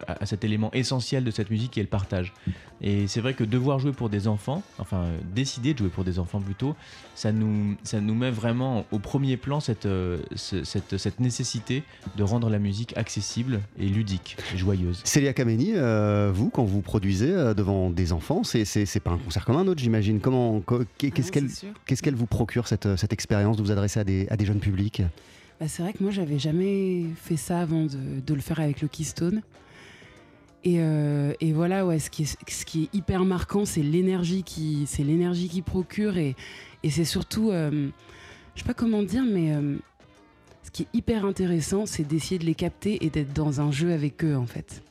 à, 0.08 0.26
cet 0.26 0.42
élément 0.42 0.72
essentiel 0.72 1.22
de 1.22 1.30
cette 1.30 1.50
musique 1.50 1.70
qui 1.70 1.78
est 1.78 1.84
le 1.84 1.88
partage. 1.88 2.32
Et 2.80 3.06
c'est 3.06 3.20
vrai 3.20 3.34
que 3.34 3.44
devoir 3.44 3.78
jouer 3.78 3.92
pour 3.92 4.10
des 4.10 4.26
enfants, 4.26 4.62
enfin 4.80 5.06
décider 5.34 5.72
de 5.72 5.78
jouer 5.78 5.88
pour 5.88 6.02
des 6.02 6.18
enfants 6.18 6.40
plutôt, 6.40 6.74
ça 7.14 7.30
nous, 7.30 7.76
ça 7.84 8.00
nous 8.00 8.14
met 8.16 8.32
vraiment 8.32 8.84
au 8.90 8.98
premier 8.98 9.36
plan 9.36 9.60
cette, 9.60 9.84
ce- 9.84 10.64
cette, 10.64 10.98
cette 10.98 11.20
nécessité 11.20 11.75
de 12.16 12.22
rendre 12.22 12.48
la 12.50 12.58
musique 12.58 12.96
accessible 12.96 13.60
et 13.78 13.86
ludique, 13.86 14.36
et 14.54 14.56
joyeuse. 14.56 15.00
Célia 15.04 15.32
Kameni, 15.32 15.72
euh, 15.74 16.30
vous, 16.34 16.50
quand 16.50 16.64
vous 16.64 16.82
produisez 16.82 17.30
euh, 17.30 17.54
devant 17.54 17.90
des 17.90 18.12
enfants, 18.12 18.44
c'est, 18.44 18.64
c'est, 18.64 18.86
c'est 18.86 19.00
pas 19.00 19.10
un 19.10 19.18
concert 19.18 19.44
comme 19.44 19.56
un 19.56 19.66
autre, 19.66 19.80
j'imagine. 19.80 20.20
Comment, 20.20 20.60
co- 20.60 20.82
qu'est- 20.98 21.10
qu'est-ce, 21.10 21.32
qu'elle, 21.32 21.48
qu'est-ce 21.86 22.10
vous 22.10 22.26
procure, 22.26 22.68
cette, 22.68 22.96
cette 22.96 23.12
expérience 23.12 23.56
de 23.56 23.62
vous 23.62 23.70
adresser 23.70 24.00
à 24.00 24.04
des, 24.04 24.26
à 24.30 24.36
des 24.36 24.44
jeunes 24.46 24.60
publics? 24.60 25.02
Bah, 25.60 25.68
c'est 25.68 25.82
vrai 25.82 25.92
que 25.92 26.02
moi, 26.02 26.12
j'avais 26.12 26.38
jamais 26.38 27.04
fait 27.16 27.36
ça 27.36 27.60
avant 27.60 27.84
de, 27.84 28.20
de 28.24 28.34
le 28.34 28.40
faire 28.40 28.60
avec 28.60 28.82
le 28.82 28.88
Keystone. 28.88 29.42
Et, 30.64 30.80
euh, 30.80 31.32
et 31.40 31.52
voilà, 31.52 31.86
ouais, 31.86 31.98
ce 32.00 32.10
qui 32.10 32.24
est, 32.24 32.36
ce 32.50 32.64
qui 32.64 32.84
est 32.84 32.94
hyper 32.96 33.24
marquant, 33.24 33.64
c'est 33.64 33.82
l'énergie 33.82 34.42
qui, 34.42 34.84
c'est 34.86 35.04
l'énergie 35.04 35.48
qui 35.48 35.62
procure 35.62 36.16
et, 36.18 36.34
et 36.82 36.90
c'est 36.90 37.04
surtout, 37.04 37.50
euh, 37.52 37.88
je 38.54 38.60
sais 38.62 38.66
pas 38.66 38.74
comment 38.74 39.04
dire, 39.04 39.22
mais 39.24 39.54
euh, 39.54 39.76
qui 40.76 40.82
est 40.82 40.98
hyper 40.98 41.24
intéressant, 41.24 41.86
c'est 41.86 42.02
d'essayer 42.02 42.38
de 42.38 42.44
les 42.44 42.54
capter 42.54 43.02
et 43.02 43.08
d'être 43.08 43.32
dans 43.32 43.62
un 43.62 43.72
jeu 43.72 43.94
avec 43.94 44.22
eux 44.22 44.36
en 44.36 44.44
fait. 44.44 44.82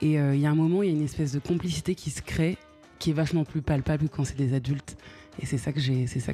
Et 0.00 0.18
euh, 0.18 0.34
il 0.34 0.40
y 0.40 0.46
a 0.46 0.50
un 0.50 0.56
moment, 0.56 0.82
il 0.82 0.90
y 0.90 0.92
a 0.92 0.96
une 0.96 1.04
espèce 1.04 1.30
de 1.30 1.38
complicité 1.38 1.94
qui 1.94 2.10
se 2.10 2.20
crée, 2.20 2.58
qui 2.98 3.10
est 3.10 3.12
vachement 3.12 3.44
plus 3.44 3.62
palpable 3.62 4.08
quand 4.08 4.24
c'est 4.24 4.36
des 4.36 4.54
adultes. 4.54 4.96
Et 5.40 5.46
c'est 5.46 5.56
ça 5.56 5.70
que 5.70 5.80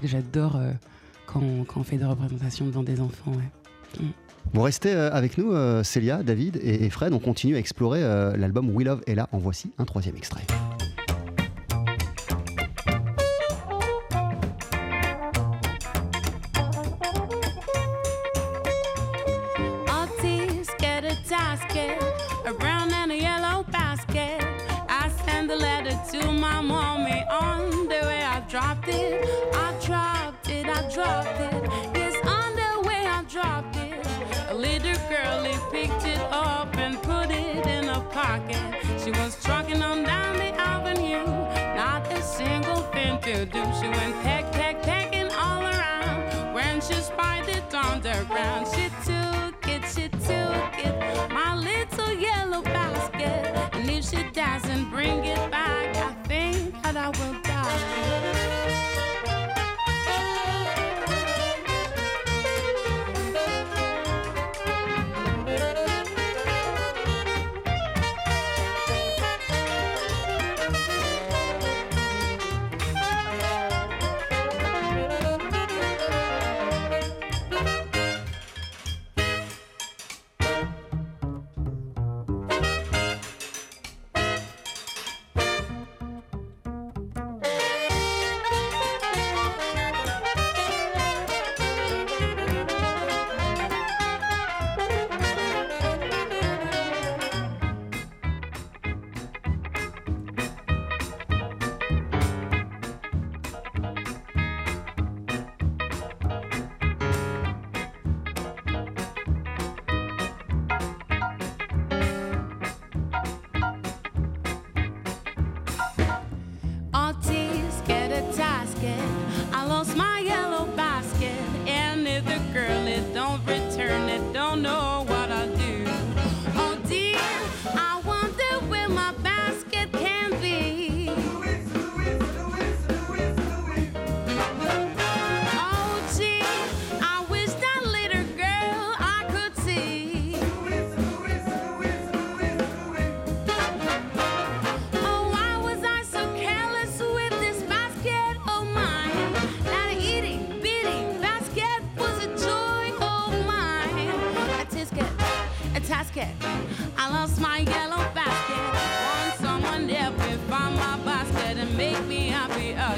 j'adore 0.07 0.57
euh, 0.57 0.73
quand, 1.27 1.43
on 1.77 1.83
fait 1.83 1.99
des 1.99 2.07
représentations 2.07 2.65
devant 2.65 2.83
des 2.83 3.03
enfants. 3.03 3.33
Ouais. 3.33 4.01
Mm. 4.03 4.13
Vous 4.55 4.63
restez 4.63 4.95
euh, 4.95 5.13
avec 5.13 5.37
nous, 5.37 5.53
Célia, 5.85 6.23
David 6.23 6.59
et, 6.63 6.89
Fred. 6.89 7.13
On 7.13 7.19
continue 7.19 7.57
à 7.57 7.59
explorer 7.59 8.01
l'album 8.01 8.75
We 8.75 8.87
Love 8.87 9.03
Ella. 9.07 9.29
En 9.31 9.37
voici 9.37 9.73
un 9.77 9.85
troisième 9.85 10.17
extrait. 10.17 10.47
She 43.81 43.89
went 43.89 44.15
peck, 44.23 44.51
peck, 44.53 44.83
pecking 44.83 45.31
all 45.33 45.63
around. 45.63 46.55
When 46.55 46.81
she 46.81 46.95
spied 46.95 47.49
it 47.49 47.75
on 47.75 48.01
the 48.01 48.25
ground, 48.29 48.67
she 48.75 48.89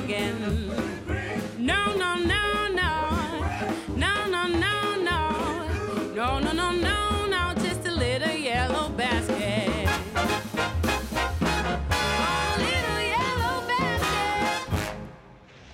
again. 0.09 0.73
No, 1.59 1.95
no, 1.97 2.17
no, 2.17 2.69
no. 2.69 2.89
No, 3.95 4.29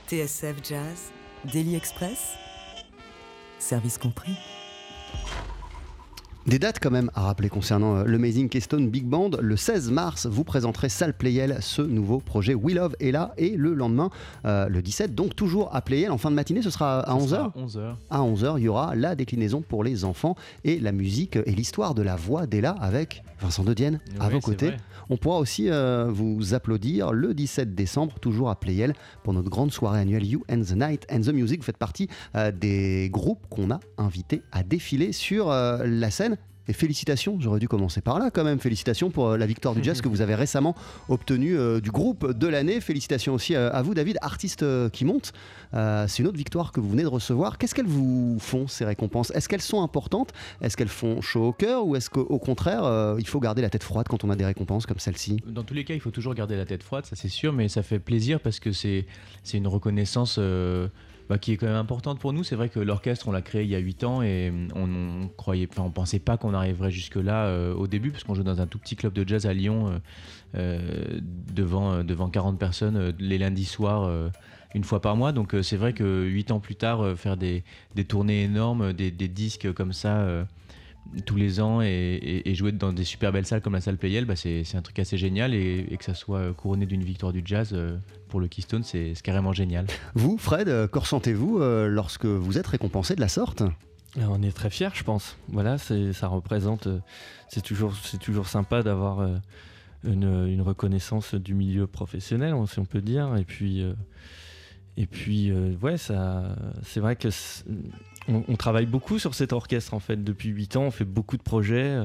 TSF 0.06 0.62
Jazz, 0.62 1.10
Daily 1.50 1.76
Express, 1.76 2.36
service 3.58 3.98
compris. 3.98 4.36
Des 6.46 6.58
dates 6.58 6.78
quand 6.78 6.90
même 6.90 7.10
à 7.14 7.22
rappeler 7.22 7.48
concernant 7.48 7.96
euh, 7.96 8.04
le 8.04 8.16
Amazing 8.16 8.50
Keystone 8.50 8.90
Big 8.90 9.06
Band. 9.06 9.30
Le 9.40 9.56
16 9.56 9.90
mars, 9.90 10.26
vous 10.26 10.44
présenterez 10.44 10.90
Salle 10.90 11.14
Playel 11.14 11.56
ce 11.60 11.80
nouveau 11.80 12.18
projet 12.18 12.52
We 12.52 12.74
Love 12.74 12.94
est 13.00 13.12
là. 13.12 13.32
Et 13.38 13.56
le 13.56 13.72
lendemain, 13.72 14.10
euh, 14.44 14.68
le 14.68 14.82
17, 14.82 15.14
donc 15.14 15.34
toujours 15.34 15.74
à 15.74 15.80
Playel, 15.80 16.10
en 16.10 16.18
fin 16.18 16.30
de 16.30 16.36
matinée, 16.36 16.60
ce 16.60 16.68
sera 16.68 17.00
à 17.00 17.16
11h 17.16 17.50
11h. 17.56 17.94
À 18.10 18.20
11h, 18.20 18.58
il 18.58 18.64
y 18.64 18.68
aura 18.68 18.94
la 18.94 19.14
déclinaison 19.14 19.62
pour 19.62 19.84
les 19.84 20.04
enfants 20.04 20.36
et 20.64 20.78
la 20.78 20.92
musique 20.92 21.36
et 21.46 21.52
l'histoire 21.52 21.94
de 21.94 22.02
la 22.02 22.14
voix 22.14 22.46
d'Ella 22.46 22.76
avec 22.78 23.22
Vincent 23.40 23.64
De 23.64 23.72
Dienne 23.72 24.00
à 24.20 24.28
vos 24.28 24.40
côtés. 24.40 24.68
vrai. 24.68 24.76
On 25.08 25.16
pourra 25.16 25.38
aussi 25.38 25.70
euh, 25.70 26.10
vous 26.10 26.52
applaudir 26.52 27.12
le 27.12 27.32
17 27.32 27.74
décembre, 27.74 28.18
toujours 28.20 28.50
à 28.50 28.56
Playel, 28.60 28.92
pour 29.22 29.32
notre 29.32 29.48
grande 29.48 29.72
soirée 29.72 30.00
annuelle 30.00 30.26
You 30.26 30.44
and 30.50 30.60
the 30.60 30.76
Night 30.76 31.06
and 31.10 31.20
the 31.22 31.32
Music. 31.32 31.60
Vous 31.60 31.66
faites 31.66 31.78
partie 31.78 32.08
euh, 32.36 32.52
des 32.52 33.08
groupes 33.10 33.46
qu'on 33.48 33.70
a 33.70 33.80
invités 33.96 34.42
à 34.52 34.62
défiler 34.62 35.12
sur 35.12 35.48
la 35.48 36.10
scène. 36.10 36.33
Et 36.66 36.72
félicitations, 36.72 37.38
j'aurais 37.40 37.60
dû 37.60 37.68
commencer 37.68 38.00
par 38.00 38.18
là 38.18 38.30
quand 38.30 38.44
même. 38.44 38.58
Félicitations 38.58 39.10
pour 39.10 39.28
euh, 39.28 39.36
la 39.36 39.46
victoire 39.46 39.74
du 39.74 39.84
jazz 39.84 40.00
que 40.00 40.08
vous 40.08 40.22
avez 40.22 40.34
récemment 40.34 40.74
obtenue 41.08 41.56
euh, 41.56 41.80
du 41.80 41.90
groupe 41.90 42.32
de 42.32 42.46
l'année. 42.46 42.80
Félicitations 42.80 43.34
aussi 43.34 43.54
euh, 43.54 43.70
à 43.70 43.82
vous, 43.82 43.92
David, 43.92 44.18
artiste 44.22 44.64
qui 44.90 45.04
monte. 45.04 45.32
C'est 45.72 46.20
une 46.20 46.28
autre 46.28 46.38
victoire 46.38 46.72
que 46.72 46.80
vous 46.80 46.88
venez 46.88 47.02
de 47.02 47.08
recevoir. 47.08 47.58
Qu'est-ce 47.58 47.74
qu'elles 47.74 47.86
vous 47.86 48.38
font, 48.38 48.68
ces 48.68 48.84
récompenses? 48.84 49.30
Est-ce 49.32 49.48
qu'elles 49.48 49.60
sont 49.60 49.82
importantes? 49.82 50.32
Est-ce 50.60 50.76
qu'elles 50.76 50.88
font 50.88 51.20
chaud 51.20 51.48
au 51.48 51.52
cœur 51.52 51.86
Ou 51.86 51.96
est-ce 51.96 52.08
qu'au 52.08 52.38
contraire, 52.38 53.16
il 53.18 53.26
faut 53.26 53.40
garder 53.40 53.60
la 53.60 53.70
tête 53.70 53.82
froide 53.82 54.06
quand 54.08 54.22
on 54.24 54.30
a 54.30 54.36
des 54.36 54.44
récompenses 54.44 54.86
comme 54.86 55.00
celle-ci? 55.00 55.38
Dans 55.46 55.64
tous 55.64 55.74
les 55.74 55.84
cas, 55.84 55.94
il 55.94 56.00
faut 56.00 56.12
toujours 56.12 56.34
garder 56.34 56.56
la 56.56 56.64
tête 56.64 56.82
froide, 56.82 57.06
ça 57.06 57.16
c'est 57.16 57.28
sûr, 57.28 57.52
mais 57.52 57.68
ça 57.68 57.82
fait 57.82 57.98
plaisir 57.98 58.40
parce 58.40 58.60
que 58.60 58.70
c'est 58.70 59.06
c'est 59.42 59.58
une 59.58 59.66
reconnaissance 59.66 60.38
bah, 61.28 61.38
qui 61.38 61.52
est 61.52 61.56
quand 61.56 61.66
même 61.66 61.76
importante 61.76 62.18
pour 62.18 62.32
nous. 62.32 62.44
C'est 62.44 62.56
vrai 62.56 62.68
que 62.68 62.78
l'orchestre, 62.78 63.28
on 63.28 63.32
l'a 63.32 63.42
créé 63.42 63.62
il 63.64 63.70
y 63.70 63.74
a 63.74 63.78
8 63.78 64.04
ans 64.04 64.22
et 64.22 64.52
on, 64.74 64.82
on 64.82 65.28
croyait, 65.28 65.68
enfin, 65.70 65.82
on 65.82 65.90
pensait 65.90 66.18
pas 66.18 66.36
qu'on 66.36 66.54
arriverait 66.54 66.90
jusque-là 66.90 67.46
euh, 67.46 67.74
au 67.74 67.86
début, 67.86 68.10
parce 68.10 68.24
qu'on 68.24 68.34
joue 68.34 68.42
dans 68.42 68.60
un 68.60 68.66
tout 68.66 68.78
petit 68.78 68.96
club 68.96 69.12
de 69.12 69.26
jazz 69.26 69.46
à 69.46 69.54
Lyon 69.54 69.88
euh, 69.88 69.98
euh, 70.56 71.20
devant, 71.52 72.04
devant 72.04 72.28
40 72.28 72.58
personnes 72.58 73.14
les 73.18 73.38
lundis 73.38 73.64
soirs. 73.64 74.10
une 74.74 74.84
fois 74.84 75.00
par 75.00 75.16
mois, 75.16 75.32
donc 75.32 75.54
c'est 75.62 75.76
vrai 75.76 75.92
que 75.92 76.24
8 76.24 76.50
ans 76.50 76.60
plus 76.60 76.76
tard, 76.76 77.16
faire 77.16 77.36
des, 77.36 77.64
des 77.94 78.04
tournées 78.04 78.44
énormes, 78.44 78.92
des, 78.92 79.10
des 79.10 79.28
disques 79.28 79.72
comme 79.72 79.92
ça, 79.92 80.46
tous 81.26 81.36
les 81.36 81.60
ans 81.60 81.80
et, 81.82 81.86
et- 81.88 82.50
et 82.50 82.54
jouer 82.54 82.72
dans 82.72 82.92
des 82.92 83.04
super 83.04 83.30
belles 83.32 83.46
salles 83.46 83.60
comme 83.60 83.74
la 83.74 83.80
salle 83.80 83.96
Playel, 83.98 84.24
bah 84.24 84.36
c'est 84.36 84.64
un 84.74 84.82
truc 84.82 84.98
assez 84.98 85.16
génial 85.16 85.54
et, 85.54 85.86
et 85.90 85.96
que 85.96 86.04
ça 86.04 86.14
soit 86.14 86.52
couronné 86.54 86.86
d'une 86.86 87.04
victoire 87.04 87.32
du 87.32 87.42
jazz 87.44 87.70
euh, 87.72 87.96
pour 88.28 88.40
le 88.40 88.48
Keystone, 88.48 88.82
c'est 88.82 89.12
carrément 89.22 89.52
génial. 89.52 89.86
Vous, 90.14 90.38
Fred, 90.38 90.68
euh, 90.68 90.88
que 90.88 90.98
ressentez-vous 90.98 91.58
euh, 91.60 91.86
lorsque 91.88 92.24
vous 92.26 92.58
êtes 92.58 92.66
récompensé 92.66 93.14
de 93.14 93.20
la 93.20 93.28
sorte? 93.28 93.62
On 94.16 94.42
est 94.42 94.54
très 94.56 94.70
fiers, 94.70 94.88
je 94.94 95.02
pense. 95.02 95.36
Voilà, 95.48 95.76
c'est, 95.78 96.12
ça 96.12 96.28
représente. 96.28 96.86
euh, 96.86 96.98
C'est 97.48 97.62
toujours, 97.62 97.94
c'est 97.96 98.18
toujours 98.20 98.46
sympa 98.46 98.82
d'avoir 98.82 99.20
euh, 99.20 99.36
une, 100.04 100.46
une 100.48 100.62
reconnaissance 100.62 101.34
du 101.34 101.54
milieu 101.54 101.86
professionnel, 101.86 102.54
si 102.68 102.78
on 102.78 102.84
peut 102.84 103.00
dire. 103.02 103.34
Et 103.36 103.44
puis, 103.44 103.82
euh, 103.82 103.92
et 104.96 105.06
puis, 105.06 105.50
euh, 105.50 105.74
ouais, 105.82 105.96
ça, 105.96 106.54
c'est 106.84 107.00
vrai 107.00 107.16
que 107.16 107.30
c'est- 107.30 107.64
on, 108.28 108.56
travaille 108.56 108.86
beaucoup 108.86 109.18
sur 109.18 109.34
cet 109.34 109.52
orchestre 109.52 109.94
en 109.94 110.00
fait 110.00 110.22
depuis 110.22 110.48
8 110.50 110.76
ans. 110.76 110.84
On 110.84 110.90
fait 110.90 111.04
beaucoup 111.04 111.36
de 111.36 111.42
projets 111.42 111.98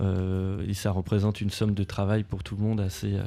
euh, 0.00 0.66
et 0.66 0.74
ça 0.74 0.90
représente 0.90 1.40
une 1.40 1.50
somme 1.50 1.74
de 1.74 1.84
travail 1.84 2.24
pour 2.24 2.42
tout 2.42 2.56
le 2.56 2.62
monde 2.62 2.80
assez. 2.80 3.14
euh, 3.14 3.22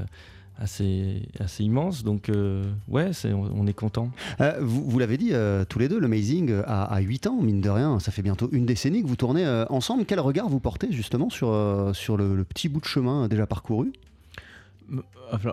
Assez, 0.59 1.23
assez 1.39 1.63
immense 1.63 2.03
donc 2.03 2.29
euh, 2.29 2.63
ouais 2.87 3.09
on, 3.25 3.65
est 3.65 3.73
content 3.73 4.11
Euh, 4.41 4.59
vous 4.61 4.83
vous 4.87 4.99
l'avez 4.99 5.17
dit 5.17 5.31
tous 5.69 5.79
les 5.79 5.87
deux, 5.87 5.97
le 5.97 6.05
Amazing 6.05 6.51
euh, 6.51 6.61
a, 6.67 6.83
a 6.83 6.99
8 6.99 7.25
ans, 7.27 7.41
mine 7.41 7.61
de 7.61 7.69
rien, 7.69 7.97
ça 7.99 8.11
fait 8.11 8.21
bientôt 8.21 8.47
une 8.51 8.67
décennie 8.67 9.01
que 9.01 9.07
vous 9.07 9.15
tournez 9.15 9.47
ensemble. 9.69 10.05
Quel 10.05 10.19
regard 10.19 10.49
vous 10.49 10.59
portez 10.59 10.91
justement 10.91 11.31
sur, 11.31 11.49
sur 11.93 12.15
le 12.15 12.43
petit 12.43 12.69
bout 12.69 12.79
de 12.79 12.85
chemin 12.85 13.27
déjà 13.27 13.47
parcouru? 13.47 13.91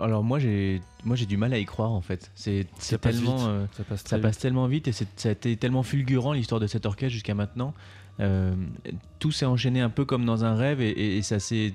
Alors, 0.01 0.25
moi 0.25 0.39
j'ai 0.39 0.81
moi 1.05 1.15
j'ai 1.15 1.27
du 1.27 1.37
mal 1.37 1.53
à 1.53 1.59
y 1.59 1.65
croire 1.65 1.93
en 1.93 2.01
fait. 2.01 2.31
C'est 2.35 2.67
c'est 2.79 2.93
Ça 2.97 2.99
passe 2.99 3.15
tellement 3.17 3.37
vite. 3.37 3.47
euh, 3.49 3.67
Ça 3.77 3.85
passe 3.85 4.03
très 4.05 4.11
ça 4.11 4.17
vite. 4.17 4.23
passe 4.23 4.39
tellement 4.39 4.67
vite 4.67 4.89
et 4.89 4.93
c'est- 4.93 5.09
ça 5.21 5.29
a 5.29 5.33
été 5.33 5.57
tellement 5.57 5.83
fulgurant 5.85 6.33
l'histoire 6.33 6.61
de 6.61 6.67
cet 6.67 6.87
orchestre 6.87 7.13
jusqu'à 7.13 7.35
maintenant. 7.35 7.75
Euh, 8.21 8.55
tout 9.21 9.31
s'est 9.31 9.47
enchaîné 9.47 9.81
un 9.81 9.91
peu 9.91 10.05
comme 10.05 10.25
dans 10.25 10.45
un 10.45 10.55
rêve 10.57 10.81
et, 10.81 10.89
et- 10.91 11.17
et 11.19 11.23
ça 11.23 11.39
s'est 11.39 11.73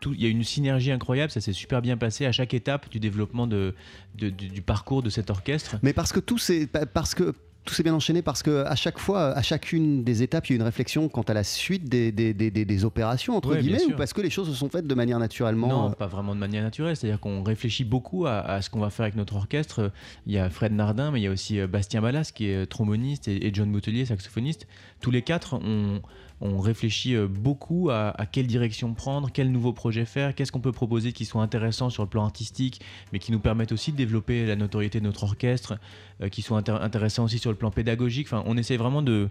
tout- 0.00 0.12
il 0.12 0.20
y 0.22 0.26
a 0.26 0.28
une 0.28 0.42
synergie 0.44 0.90
incroyable, 0.90 1.30
ça 1.30 1.40
s'est 1.40 1.52
super 1.52 1.80
bien 1.80 1.96
passé 1.96 2.26
à 2.26 2.32
chaque 2.32 2.52
étape 2.52 2.90
du 2.90 2.98
développement 2.98 3.46
de, 3.46 3.74
de- 4.16 4.28
du, 4.30 4.48
du 4.48 4.60
parcours 4.60 5.02
de 5.02 5.08
cet 5.08 5.30
orchestre. 5.30 5.76
Mais 5.82 5.92
parce 5.92 6.12
que 6.12 6.20
tout 6.20 6.36
s'est 6.38 6.66
pa- 6.66 6.84
parce 6.86 7.14
que 7.14 7.34
tout 7.64 7.72
s'est 7.74 7.82
bien 7.82 7.94
enchaîné 7.94 8.20
parce 8.22 8.42
que 8.42 8.64
à 8.64 8.74
chaque 8.74 8.98
fois, 8.98 9.28
à 9.32 9.42
chacune 9.42 10.04
des 10.04 10.22
étapes, 10.22 10.46
il 10.48 10.52
y 10.52 10.54
a 10.54 10.56
une 10.56 10.62
réflexion 10.62 11.08
quant 11.08 11.22
à 11.22 11.32
la 11.34 11.44
suite 11.44 11.88
des, 11.88 12.12
des, 12.12 12.34
des- 12.34 12.50
des- 12.50 12.64
des 12.64 12.84
opérations 12.84 13.36
entre 13.36 13.50
Ouais, 13.54 13.60
guillemets, 13.62 13.84
ou 13.86 13.96
parce 13.96 14.12
que 14.12 14.20
les 14.20 14.30
choses 14.30 14.48
se 14.48 14.54
sont 14.54 14.68
faites 14.68 14.86
de 14.86 14.94
manière 14.94 15.18
naturellement. 15.18 15.68
Non, 15.68 15.86
euh, 15.90 15.94
pas 15.94 16.06
vraiment 16.06 16.34
de 16.34 16.40
manière 16.40 16.62
naturelle. 16.62 16.96
C'est-à-dire 16.96 17.20
qu'on 17.20 17.42
réfléchit 17.42 17.84
beaucoup 17.84 18.26
à, 18.26 18.40
à 18.40 18.60
ce 18.62 18.68
qu'on 18.70 18.80
va 18.80 18.90
faire 18.90 19.04
avec 19.04 19.16
notre 19.16 19.36
orchestre. 19.36 19.90
Il 20.26 20.32
y 20.32 20.38
a 20.38 20.50
Fred 20.50 20.72
Nardin, 20.72 21.10
mais 21.10 21.20
il 21.20 21.24
y 21.24 21.26
a 21.26 21.30
aussi 21.30 21.58
euh, 21.58 21.66
Bastien 21.66 22.02
Ballas 22.02 22.30
qui 22.34 22.46
est 22.48 22.66
tromboniste 22.66 23.28
et, 23.28 23.46
et 23.46 23.54
John 23.54 23.72
Boutelier, 23.72 24.04
saxophoniste. 24.04 24.66
Tous 25.00 25.10
les 25.10 25.22
quatre, 25.22 25.54
on, 25.54 26.00
on 26.40 26.58
réfléchit 26.58 27.14
euh, 27.14 27.26
beaucoup 27.28 27.90
à, 27.90 28.14
quelle 28.30 28.46
direction 28.46 28.92
prendre, 28.94 29.30
quel 29.32 29.50
nouveau 29.52 29.72
projet 29.72 30.04
faire, 30.04 30.34
qu'est-ce 30.34 30.52
qu'on 30.52 30.60
peut 30.60 30.72
proposer 30.72 31.12
qui 31.12 31.24
soit 31.24 31.42
intéressant 31.42 31.90
sur 31.90 32.02
le 32.02 32.08
plan 32.08 32.24
artistique, 32.24 32.80
mais 33.12 33.18
qui 33.18 33.32
nous 33.32 33.40
permette 33.40 33.72
aussi 33.72 33.92
de 33.92 33.96
développer 33.96 34.44
la 34.46 34.56
notoriété 34.56 35.00
de 35.00 35.04
notre 35.04 35.24
orchestre, 35.24 35.78
euh, 36.20 36.28
qui 36.28 36.42
soit 36.42 36.60
intér- 36.60 36.80
intéressant 36.82 37.24
aussi 37.24 37.38
sur 37.38 37.50
le 37.50 37.56
plan 37.56 37.70
pédagogique. 37.70 38.26
Enfin, 38.26 38.42
on 38.46 38.56
essaie 38.56 38.76
vraiment 38.76 39.02
de, 39.02 39.28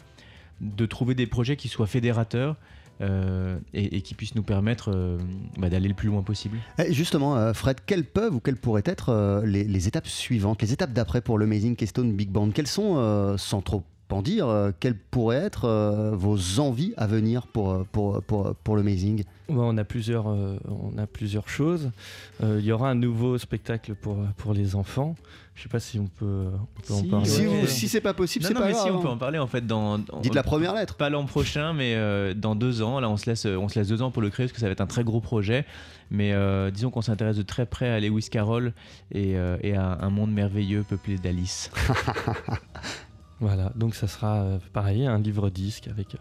de 0.62 0.86
trouver 0.86 1.14
des 1.16 1.28
projets 1.28 1.56
qui 1.58 1.68
soient 1.68 1.88
fédérateurs. 1.88 2.56
euh, 3.02 3.58
et, 3.74 3.98
et 3.98 4.02
qui 4.02 4.14
puissent 4.14 4.36
nous 4.36 4.44
permettre 4.44 5.18
bah, 5.58 5.70
d'aller 5.70 5.88
le 5.88 5.96
plus 5.96 6.10
loin 6.10 6.22
possible. 6.22 6.60
Eh, 6.78 6.94
Justement, 6.94 7.52
Fred, 7.54 7.78
quelles 7.86 8.06
peuvent 8.06 8.36
ou 8.36 8.40
quelles 8.40 8.56
pourraient 8.56 8.84
être 8.86 9.42
les, 9.46 9.64
les 9.64 9.88
étapes 9.88 10.08
suivantes, 10.08 10.62
les 10.62 10.74
étapes 10.74 10.94
d'après 10.94 11.22
pour 11.22 11.38
le 11.40 11.46
Amazing 11.46 11.76
Keystone 11.76 12.14
Big 12.14 12.30
Band? 12.30 12.52
Quelles 12.52 12.68
sont, 12.68 13.36
sans 13.38 13.62
trop 13.62 13.84
en 14.10 14.22
dire, 14.22 14.48
euh, 14.48 14.70
quelles 14.80 14.98
pourraient 14.98 15.38
être 15.38 15.66
euh, 15.66 16.12
vos 16.14 16.60
envies 16.60 16.94
à 16.98 17.08
venir 17.08 17.48
pour, 17.48 17.72
euh, 17.72 17.84
pour, 17.92 18.22
pour, 18.22 18.54
pour 18.56 18.76
le 18.76 18.82
Amazing 18.82 19.24
Ouais, 19.50 19.56
on, 19.58 19.76
a 19.78 19.84
plusieurs, 19.84 20.30
euh, 20.30 20.58
on 20.68 20.96
a 21.00 21.08
plusieurs 21.08 21.50
choses. 21.50 21.90
Euh, 22.44 22.58
Il 22.60 22.66
y 22.66 22.72
aura 22.72 22.90
un 22.92 22.96
nouveau 22.96 23.40
spectacle 23.40 23.96
pour, 23.96 24.18
pour 24.38 24.54
les 24.54 24.76
enfants. 24.76 25.16
Je 25.56 25.64
sais 25.64 25.70
pas 25.70 25.80
si 25.80 26.00
on 26.00 26.06
peut, 26.06 26.46
on 26.80 26.82
peut 26.88 26.94
en 26.94 27.04
parler. 27.10 27.26
Si 27.28 27.46
vous- 27.46 27.66
si 27.68 27.88
c'est 27.88 28.02
pas 28.02 28.14
possible, 28.14 28.46
c'est 28.46 28.54
pas 28.54 28.66
mais 28.66 28.72
grave, 28.74 28.84
si, 28.86 28.92
on 28.92 29.00
peut 29.02 29.08
en 29.08 29.18
parler 29.18 29.40
en 29.40 29.48
fait 29.48 29.66
dans. 29.66 29.98
dans- 29.98 30.20
Dites 30.22 30.36
la 30.36 30.44
première 30.44 30.74
lettre. 30.76 30.96
Pas 30.96 31.10
l'an 31.10 31.26
prochain, 31.26 31.74
mais 31.74 31.96
euh, 31.96 32.34
dans 32.36 32.56
deux 32.56 32.82
ans. 32.84 33.00
Là, 33.00 33.10
on 33.10 33.18
se 33.18 33.28
laisse, 33.30 33.46
on 33.46 33.68
se 33.68 33.80
laisse 33.80 33.88
deux 33.88 34.02
ans 34.04 34.12
pour 34.12 34.22
le 34.22 34.30
créer 34.30 34.46
parce 34.46 34.54
que 34.54 34.60
ça 34.60 34.68
va 34.68 34.72
être 34.74 34.82
un 34.82 34.88
très 34.88 35.04
gros 35.04 35.22
projet. 35.22 35.66
Mais 36.12 36.34
euh, 36.34 36.70
disons 36.70 36.92
qu'on 36.92 37.02
s'intéresse 37.02 37.38
de 37.38 37.42
très 37.44 37.66
près 37.66 37.90
à 37.90 38.00
Lewis 38.00 38.28
Carroll 38.32 38.74
et, 39.12 39.36
euh, 39.38 39.58
et 39.62 39.76
à 39.76 39.98
un 40.02 40.10
monde 40.12 40.32
merveilleux 40.32 40.84
peuplé 40.88 41.18
d'Alice. 41.18 41.72
Voilà, 43.44 43.74
donc 43.76 43.94
ça 43.94 44.08
sera 44.08 44.42
euh, 44.44 44.58
pareil, 44.72 45.06
un 45.06 45.20
livre-disque 45.20 45.90
avec, 45.90 46.16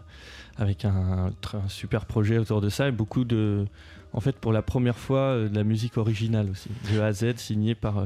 avec 0.57 0.83
un, 0.83 1.31
tr- 1.41 1.55
un 1.55 1.69
super 1.69 2.05
projet 2.05 2.37
autour 2.37 2.59
de 2.59 2.67
ça 2.67 2.89
et 2.89 2.91
beaucoup 2.91 3.23
de. 3.23 3.65
En 4.11 4.19
fait, 4.19 4.35
pour 4.35 4.51
la 4.51 4.61
première 4.61 4.97
fois, 4.97 5.19
euh, 5.19 5.47
de 5.47 5.55
la 5.55 5.63
musique 5.63 5.95
originale 5.97 6.49
aussi, 6.49 6.69
de 6.91 6.99
A 6.99 7.05
à 7.05 7.13
Z, 7.13 7.37
signée 7.37 7.75
par. 7.75 7.99
euh, 7.99 8.05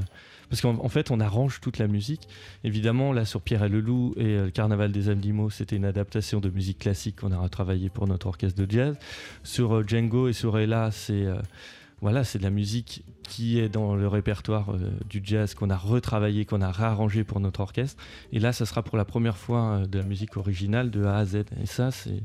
parce 0.51 0.61
qu'en 0.61 0.75
en 0.85 0.87
fait, 0.87 1.09
on 1.09 1.19
arrange 1.19 1.59
toute 1.61 1.79
la 1.79 1.87
musique. 1.87 2.27
Évidemment, 2.63 3.11
là, 3.11 3.25
sur 3.25 3.41
Pierre 3.41 3.63
et 3.63 3.69
le 3.69 3.79
Loup 3.81 4.13
et 4.17 4.23
euh, 4.37 4.45
le 4.45 4.51
Carnaval 4.51 4.91
des 4.91 5.09
Animaux, 5.09 5.49
c'était 5.49 5.77
une 5.77 5.85
adaptation 5.85 6.39
de 6.39 6.51
musique 6.51 6.77
classique 6.77 7.15
qu'on 7.21 7.31
a 7.31 7.39
retravaillé 7.39 7.89
pour 7.89 8.07
notre 8.07 8.27
orchestre 8.27 8.63
de 8.63 8.71
jazz. 8.71 8.95
Sur 9.43 9.77
euh, 9.77 9.83
Django 9.83 10.27
et 10.27 10.33
sur 10.33 10.59
Ella, 10.59 10.91
c'est. 10.91 11.25
Voilà, 12.01 12.23
c'est 12.23 12.37
de 12.37 12.43
la 12.43 12.49
musique 12.51 13.03
qui 13.23 13.59
est 13.59 13.69
dans 13.69 13.95
le 13.95 14.07
répertoire 14.07 14.71
euh, 14.73 14.91
du 15.09 15.19
jazz 15.23 15.53
qu'on 15.55 15.69
a 15.69 15.75
retravaillé, 15.77 16.45
qu'on 16.45 16.61
a 16.61 16.71
réarrangé 16.71 17.23
pour 17.23 17.39
notre 17.39 17.59
orchestre. 17.61 18.01
Et 18.31 18.39
là, 18.39 18.53
ça 18.53 18.65
sera 18.65 18.83
pour 18.83 18.97
la 18.97 19.05
première 19.05 19.37
fois 19.37 19.61
euh, 19.81 19.85
de 19.87 19.97
la 19.99 20.05
musique 20.05 20.37
originale 20.37 20.91
de 20.91 21.03
A 21.05 21.17
à 21.17 21.25
Z. 21.25 21.35
Et 21.61 21.65
ça, 21.65 21.91
c'est 21.91 22.21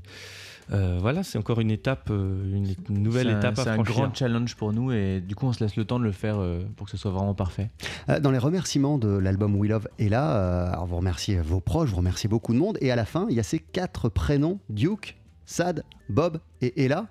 euh, 0.71 0.99
voilà, 1.01 1.23
c'est 1.25 1.39
encore 1.39 1.59
une 1.61 1.73
étape, 1.73 2.09
une, 2.11 2.75
une 2.89 3.03
nouvelle 3.03 3.29
un- 3.29 3.39
étape 3.39 3.59
à 3.59 3.63
C'est 3.65 3.71
un 3.71 3.75
franchir. 3.75 3.95
grand 3.95 4.15
challenge 4.15 4.55
pour 4.57 4.73
nous 4.73 4.93
et 4.93 5.21
du 5.21 5.35
coup, 5.35 5.47
on 5.47 5.53
se 5.53 5.63
laisse 5.63 5.75
le 5.77 5.85
temps 5.85 5.99
de 5.99 6.05
le 6.05 6.13
faire 6.13 6.37
euh, 6.39 6.63
pour 6.77 6.87
que 6.87 6.91
ce 6.93 6.97
soit 6.97 7.11
vraiment 7.11 7.35
parfait. 7.35 7.71
Euh, 8.09 8.21
Dans 8.21 8.31
les 8.31 8.39
remerciements 8.39 8.97
de 8.97 9.09
l'album 9.09 9.57
We 9.57 9.69
Love 9.71 9.89
est 9.99 10.09
là, 10.09 10.37
euh, 10.37 10.69
alors 10.73 10.87
vous 10.87 10.97
remerciez 10.97 11.41
vos 11.41 11.61
proches, 11.61 11.91
vous 11.91 11.97
remerciez 11.97 12.29
beaucoup 12.29 12.53
de 12.53 12.59
monde, 12.59 12.79
et 12.81 12.93
à 12.93 12.97
la 12.97 13.05
fin, 13.05 13.27
il 13.29 13.35
y 13.37 13.41
a 13.41 13.43
ces 13.43 13.59
quatre 13.59 14.09
prénoms 14.09 14.61
Duke, 14.71 15.19
Sad, 15.47 15.83
Bob 16.09 16.39
et 16.61 16.85
Ella. 16.85 17.07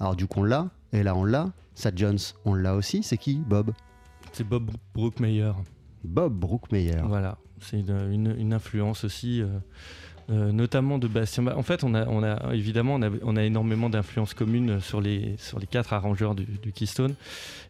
Alors 0.00 0.16
Duke 0.16 0.36
on 0.38 0.42
l'a, 0.44 0.70
Ella 0.92 1.14
on 1.14 1.24
l'a, 1.24 1.52
Sad 1.80 1.96
Jones 1.96 2.18
on 2.44 2.54
l'a 2.54 2.74
aussi, 2.74 3.02
c'est 3.02 3.16
qui 3.16 3.36
Bob 3.36 3.72
C'est 4.32 4.44
Bob 4.44 4.70
Brookmeyer. 4.94 5.52
Bob 6.04 6.34
Brookmeyer. 6.34 7.00
Voilà, 7.04 7.38
c'est 7.58 7.80
une, 7.80 8.52
influence 8.52 9.04
aussi. 9.04 9.40
euh, 9.40 9.58
euh, 10.30 10.52
notamment 10.52 10.98
de 10.98 11.08
Bastien. 11.08 11.46
En 11.48 11.62
fait, 11.62 11.82
on 11.82 11.94
a, 11.94 12.54
évidemment 12.54 13.00
on 13.22 13.36
a, 13.36 13.42
énormément 13.42 13.90
d'influences 13.90 14.32
communes 14.34 14.80
sur 14.80 15.00
les, 15.00 15.34
sur 15.38 15.58
les 15.58 15.66
quatre 15.66 15.92
arrangeurs 15.92 16.34
du, 16.34 16.46
Keystone 16.72 17.14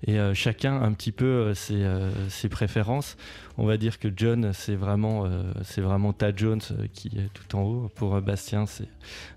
et 0.07 0.19
euh, 0.19 0.35
chacun 0.35 0.83
un 0.83 0.93
petit 0.93 1.13
peu 1.13 1.25
euh, 1.25 1.55
ses, 1.55 1.83
euh, 1.83 2.11
ses 2.29 2.49
préférences. 2.51 3.17
On 3.57 3.67
va 3.67 3.77
dire 3.79 3.99
que 3.99 4.09
John, 4.15 4.53
c'est 4.53 4.75
vraiment, 4.75 5.27
c'est 5.65 5.83
vraiment 5.83 6.15
Tad 6.15 6.39
Jones 6.39 6.61
qui 6.95 7.09
est 7.09 7.29
tout 7.35 7.57
en 7.57 7.63
haut. 7.63 7.91
Pour 7.95 8.19
Bastien, 8.23 8.65
c'est 8.65 8.89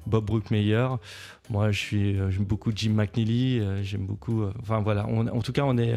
Bob 0.07 0.25
Brookmeyer. 0.25 0.87
Moi, 1.49 1.71
je 1.71 1.79
suis, 1.79 2.15
j'aime 2.29 2.45
beaucoup 2.45 2.71
Jim 2.73 2.91
McNeely. 2.91 3.61
j'aime 3.83 4.05
beaucoup. 4.05 4.45
enfin 4.61 4.79
voilà. 4.79 5.05
En 5.07 5.41
tout 5.41 5.51
cas, 5.51 5.63
on 5.65 5.77
est, 5.77 5.93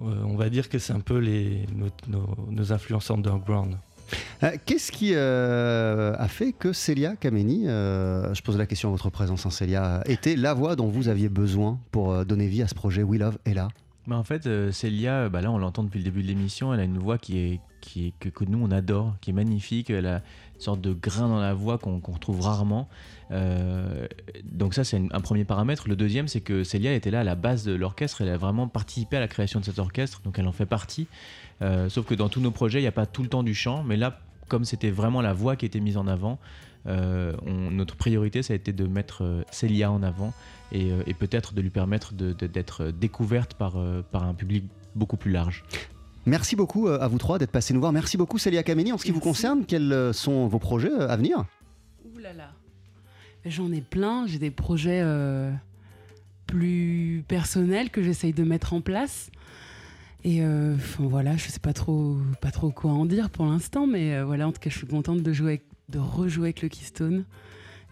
on 0.00 0.36
va 0.36 0.50
dire 0.50 0.68
que 0.68 0.78
c'est 0.78 0.92
un 0.92 1.00
peu 1.00 1.16
les, 1.16 1.64
nos, 1.74 1.88
nos- 2.08 2.36
nos 2.50 2.72
influences 2.72 3.10
underground. 3.10 3.78
Euh, 4.42 4.52
Qu'est-ce 4.64 4.92
qui 4.92 5.12
euh, 5.14 6.14
a 6.18 6.28
fait 6.28 6.52
que 6.52 6.72
Célia 6.72 7.16
Kameni, 7.16 7.68
euh, 7.68 8.32
je 8.34 8.42
pose 8.42 8.56
la 8.56 8.66
question 8.66 8.88
à 8.88 8.92
votre 8.92 9.10
présence, 9.10 9.46
hein, 9.46 9.50
Célia, 9.50 10.02
était 10.06 10.36
la 10.36 10.54
voix 10.54 10.76
dont 10.76 10.88
vous 10.88 11.08
aviez 11.08 11.28
besoin 11.28 11.78
pour 11.90 12.24
donner 12.24 12.46
vie 12.46 12.62
à 12.62 12.68
ce 12.68 12.74
projet 12.74 13.02
We 13.02 13.20
Love 13.20 13.38
Ella? 13.44 13.68
Bah, 14.08 14.16
en 14.16 14.24
fait, 14.24 14.46
euh, 14.46 14.72
Célia, 14.72 15.24
euh, 15.24 15.28
bah 15.28 15.42
là 15.42 15.50
on 15.50 15.58
l'entend 15.58 15.84
depuis 15.84 15.98
le 15.98 16.04
début 16.04 16.22
de 16.22 16.28
l'émission, 16.28 16.72
elle 16.72 16.80
a 16.80 16.84
une 16.84 16.96
voix 16.96 17.18
qui 17.18 17.38
est, 17.40 17.60
qui 17.82 18.06
est 18.06 18.12
que, 18.18 18.44
nous 18.46 18.58
on 18.58 18.70
adore, 18.70 19.16
qui 19.20 19.30
est 19.30 19.32
magnifique, 19.34 19.90
elle 19.90 20.06
a 20.06 20.22
une 20.54 20.60
sorte 20.62 20.80
de 20.80 20.94
grain 20.94 21.28
dans 21.28 21.38
la 21.38 21.52
voix 21.52 21.76
qu'on 21.76 22.00
retrouve 22.00 22.40
rarement. 22.40 22.88
Euh, 23.32 24.06
donc 24.50 24.72
ça 24.72 24.82
c'est 24.82 24.96
un 24.96 25.20
premier 25.20 25.44
paramètre. 25.44 25.90
Le 25.90 25.94
deuxième 25.94 26.26
c'est 26.26 26.40
que 26.40 26.64
Célia 26.64 26.94
était 26.94 27.10
là 27.10 27.20
à 27.20 27.24
la 27.24 27.34
base 27.34 27.64
de 27.64 27.74
l'orchestre, 27.74 28.22
elle 28.22 28.30
a 28.30 28.38
vraiment 28.38 28.66
participé 28.66 29.18
à 29.18 29.20
la 29.20 29.28
création 29.28 29.60
de 29.60 29.66
cet 29.66 29.78
orchestre, 29.78 30.22
donc 30.24 30.38
elle 30.38 30.48
en 30.48 30.52
fait 30.52 30.64
partie. 30.64 31.06
Euh, 31.60 31.90
sauf 31.90 32.06
que 32.06 32.14
dans 32.14 32.30
tous 32.30 32.40
nos 32.40 32.50
projets 32.50 32.78
il 32.78 32.84
n'y 32.84 32.88
a 32.88 32.92
pas 32.92 33.04
tout 33.04 33.22
le 33.22 33.28
temps 33.28 33.42
du 33.42 33.54
chant, 33.54 33.84
mais 33.84 33.98
là 33.98 34.20
comme 34.48 34.64
c'était 34.64 34.90
vraiment 34.90 35.20
la 35.20 35.34
voix 35.34 35.54
qui 35.54 35.66
était 35.66 35.80
mise 35.80 35.98
en 35.98 36.06
avant, 36.06 36.38
on- 37.46 37.70
notre 37.70 37.96
priorité 37.96 38.42
ça 38.42 38.52
a 38.54 38.56
été 38.56 38.72
de 38.72 38.86
mettre 38.86 39.22
euh, 39.22 39.42
Célia 39.50 39.90
en 39.92 40.02
avant 40.02 40.32
et, 40.72 40.90
euh, 40.90 41.02
et 41.06 41.14
peut-être 41.14 41.52
de 41.54 41.60
lui 41.60 41.70
permettre 41.70 42.14
d'être 42.14 42.90
découverte 42.90 43.54
par, 43.54 43.76
euh, 43.76 44.02
par 44.10 44.24
un 44.24 44.34
public 44.34 44.64
beaucoup 44.94 45.16
plus 45.16 45.30
large. 45.32 45.64
Merci 46.26 46.56
beaucoup 46.56 46.88
euh, 46.88 46.98
à 47.00 47.08
vous 47.08 47.18
trois 47.18 47.38
d'être 47.38 47.50
passés 47.52 47.72
nous 47.74 47.80
voir. 47.80 47.92
Merci 47.92 48.16
beaucoup 48.16 48.38
Célia 48.38 48.62
Kameni. 48.62 48.92
En 48.92 48.98
ce 48.98 49.04
qui 49.04 49.12
vous 49.12 49.20
concerne, 49.20 49.64
quels 49.66 49.92
euh, 49.92 50.12
sont 50.12 50.46
vos 50.46 50.58
projets 50.58 50.92
euh, 50.92 51.08
à 51.08 51.16
venir? 51.16 51.44
Ouh 52.14 52.18
là 52.18 52.32
là. 52.32 52.50
J'en 53.46 53.72
ai 53.72 53.80
plein. 53.80 54.26
J'ai 54.26 54.38
des 54.38 54.50
projets 54.50 55.00
euh, 55.02 55.50
plus 56.46 57.24
personnels 57.28 57.90
que 57.90 58.02
j'essaye 58.02 58.32
de 58.32 58.44
mettre 58.44 58.72
en 58.72 58.80
place. 58.80 59.30
Et 60.24 60.42
euh, 60.42 60.74
voilà, 60.98 61.36
je 61.36 61.48
sais 61.48 61.60
pas 61.60 61.72
trop, 61.72 62.16
pas 62.40 62.50
trop 62.50 62.70
quoi 62.70 62.90
en 62.90 63.06
dire 63.06 63.30
pour 63.30 63.46
l'instant, 63.46 63.86
mais 63.86 64.14
euh, 64.16 64.24
voilà, 64.24 64.48
en 64.48 64.52
tout 64.52 64.60
cas, 64.60 64.68
je 64.68 64.76
suis 64.76 64.86
contente 64.86 65.22
de 65.22 65.32
jouer, 65.32 65.48
avec- 65.52 65.64
de 65.88 65.98
rejouer 65.98 66.46
avec 66.48 66.62
le 66.62 66.68
Keystone. 66.68 67.24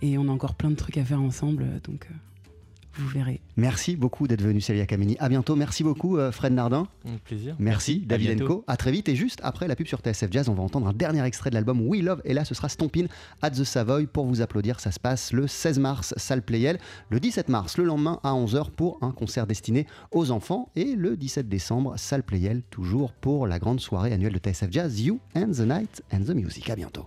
Et 0.02 0.18
on 0.18 0.28
a 0.28 0.30
encore 0.32 0.54
plein 0.54 0.70
de 0.70 0.76
trucs 0.76 0.98
à 0.98 1.04
faire 1.04 1.22
ensemble, 1.22 1.62
euh, 1.62 1.80
donc 1.82 2.06
euh, 2.10 2.14
vous 2.98 3.08
verrez. 3.08 3.40
Merci 3.56 3.96
beaucoup 3.96 4.26
d'être 4.26 4.42
venu 4.42 4.60
Célia 4.60 4.86
Kameni. 4.86 5.16
À 5.18 5.28
bientôt. 5.28 5.56
Merci 5.56 5.82
beaucoup 5.82 6.18
euh, 6.18 6.32
Fred 6.32 6.52
Nardin. 6.52 6.86
Un 7.06 7.16
plaisir. 7.18 7.56
Merci, 7.58 8.02
À 8.04 8.08
David 8.08 8.36
bientôt. 8.36 8.44
Enco. 8.44 8.64
À 8.66 8.76
très 8.76 8.90
vite. 8.90 9.08
Et 9.08 9.16
juste 9.16 9.40
après 9.42 9.68
la 9.68 9.76
pub 9.76 9.86
sur 9.86 10.00
TSF 10.00 10.30
Jazz, 10.30 10.48
on 10.48 10.54
va 10.54 10.62
entendre 10.62 10.86
un 10.86 10.92
dernier 10.92 11.22
extrait 11.24 11.50
de 11.50 11.54
l'album 11.54 11.80
We 11.86 12.02
Love. 12.02 12.20
Et 12.24 12.34
là, 12.34 12.44
ce 12.44 12.54
sera 12.54 12.68
Stompin 12.68 13.06
at 13.42 13.50
the 13.50 13.64
Savoy 13.64 14.06
pour 14.06 14.26
vous 14.26 14.40
applaudir. 14.40 14.80
Ça 14.80 14.92
se 14.92 15.00
passe 15.00 15.32
le 15.32 15.46
16 15.46 15.78
mars, 15.78 16.14
salle 16.16 16.42
Playel. 16.42 16.78
Le 17.10 17.20
17 17.20 17.48
mars, 17.48 17.76
le 17.78 17.84
lendemain 17.84 18.20
à 18.22 18.32
11h 18.32 18.70
pour 18.70 18.98
un 19.02 19.12
concert 19.12 19.46
destiné 19.46 19.86
aux 20.10 20.30
enfants. 20.30 20.70
Et 20.76 20.94
le 20.94 21.16
17 21.16 21.48
décembre, 21.48 21.94
salle 21.98 22.22
Playel, 22.22 22.62
toujours 22.70 23.12
pour 23.12 23.46
la 23.46 23.58
grande 23.58 23.80
soirée 23.80 24.12
annuelle 24.12 24.32
de 24.34 24.38
TSF 24.38 24.70
Jazz, 24.70 25.00
You 25.00 25.20
and 25.34 25.52
the 25.52 25.60
Night 25.60 26.02
and 26.12 26.20
the 26.20 26.34
Music. 26.34 26.68
À 26.70 26.76
bientôt. 26.76 27.06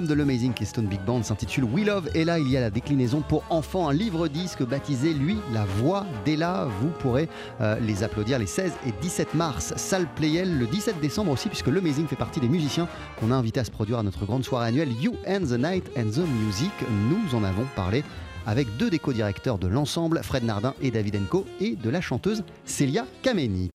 De 0.00 0.14
l'Amazing 0.14 0.54
Keystone 0.54 0.86
Big 0.86 1.02
Band 1.02 1.22
s'intitule 1.22 1.64
We 1.64 1.84
Love 1.84 2.08
et 2.14 2.24
là 2.24 2.38
il 2.38 2.48
y 2.48 2.56
a 2.56 2.60
la 2.60 2.70
déclinaison 2.70 3.20
pour 3.20 3.44
enfants, 3.50 3.90
un 3.90 3.92
livre 3.92 4.26
disque 4.26 4.62
baptisé 4.62 5.12
lui 5.12 5.36
La 5.52 5.66
Voix 5.66 6.06
d'Ella. 6.24 6.66
Vous 6.80 6.88
pourrez 6.88 7.28
euh, 7.60 7.78
les 7.78 8.02
applaudir 8.02 8.38
les 8.38 8.46
16 8.46 8.72
et 8.86 8.92
17 9.02 9.34
mars, 9.34 9.74
salle 9.76 10.06
Playel, 10.16 10.58
le 10.58 10.66
17 10.66 10.98
décembre 10.98 11.32
aussi 11.32 11.50
puisque 11.50 11.66
l'Amazing 11.66 12.06
fait 12.06 12.16
partie 12.16 12.40
des 12.40 12.48
musiciens 12.48 12.88
qu'on 13.20 13.30
a 13.30 13.34
invités 13.34 13.60
à 13.60 13.64
se 13.64 13.70
produire 13.70 13.98
à 13.98 14.02
notre 14.02 14.24
grande 14.24 14.44
soirée 14.44 14.68
annuelle 14.68 14.92
You 14.98 15.14
and 15.28 15.40
the 15.40 15.58
Night 15.58 15.90
and 15.94 16.10
the 16.10 16.26
Music. 16.42 16.72
Nous 17.10 17.36
en 17.36 17.44
avons 17.44 17.66
parlé 17.76 18.02
avec 18.46 18.74
deux 18.78 18.88
des 18.88 18.98
co-directeurs 18.98 19.58
de 19.58 19.66
l'ensemble, 19.68 20.20
Fred 20.22 20.44
Nardin 20.44 20.74
et 20.80 20.90
David 20.90 21.16
Enco, 21.16 21.44
et 21.60 21.76
de 21.76 21.90
la 21.90 22.00
chanteuse 22.00 22.44
Célia 22.64 23.04
Kameni. 23.22 23.70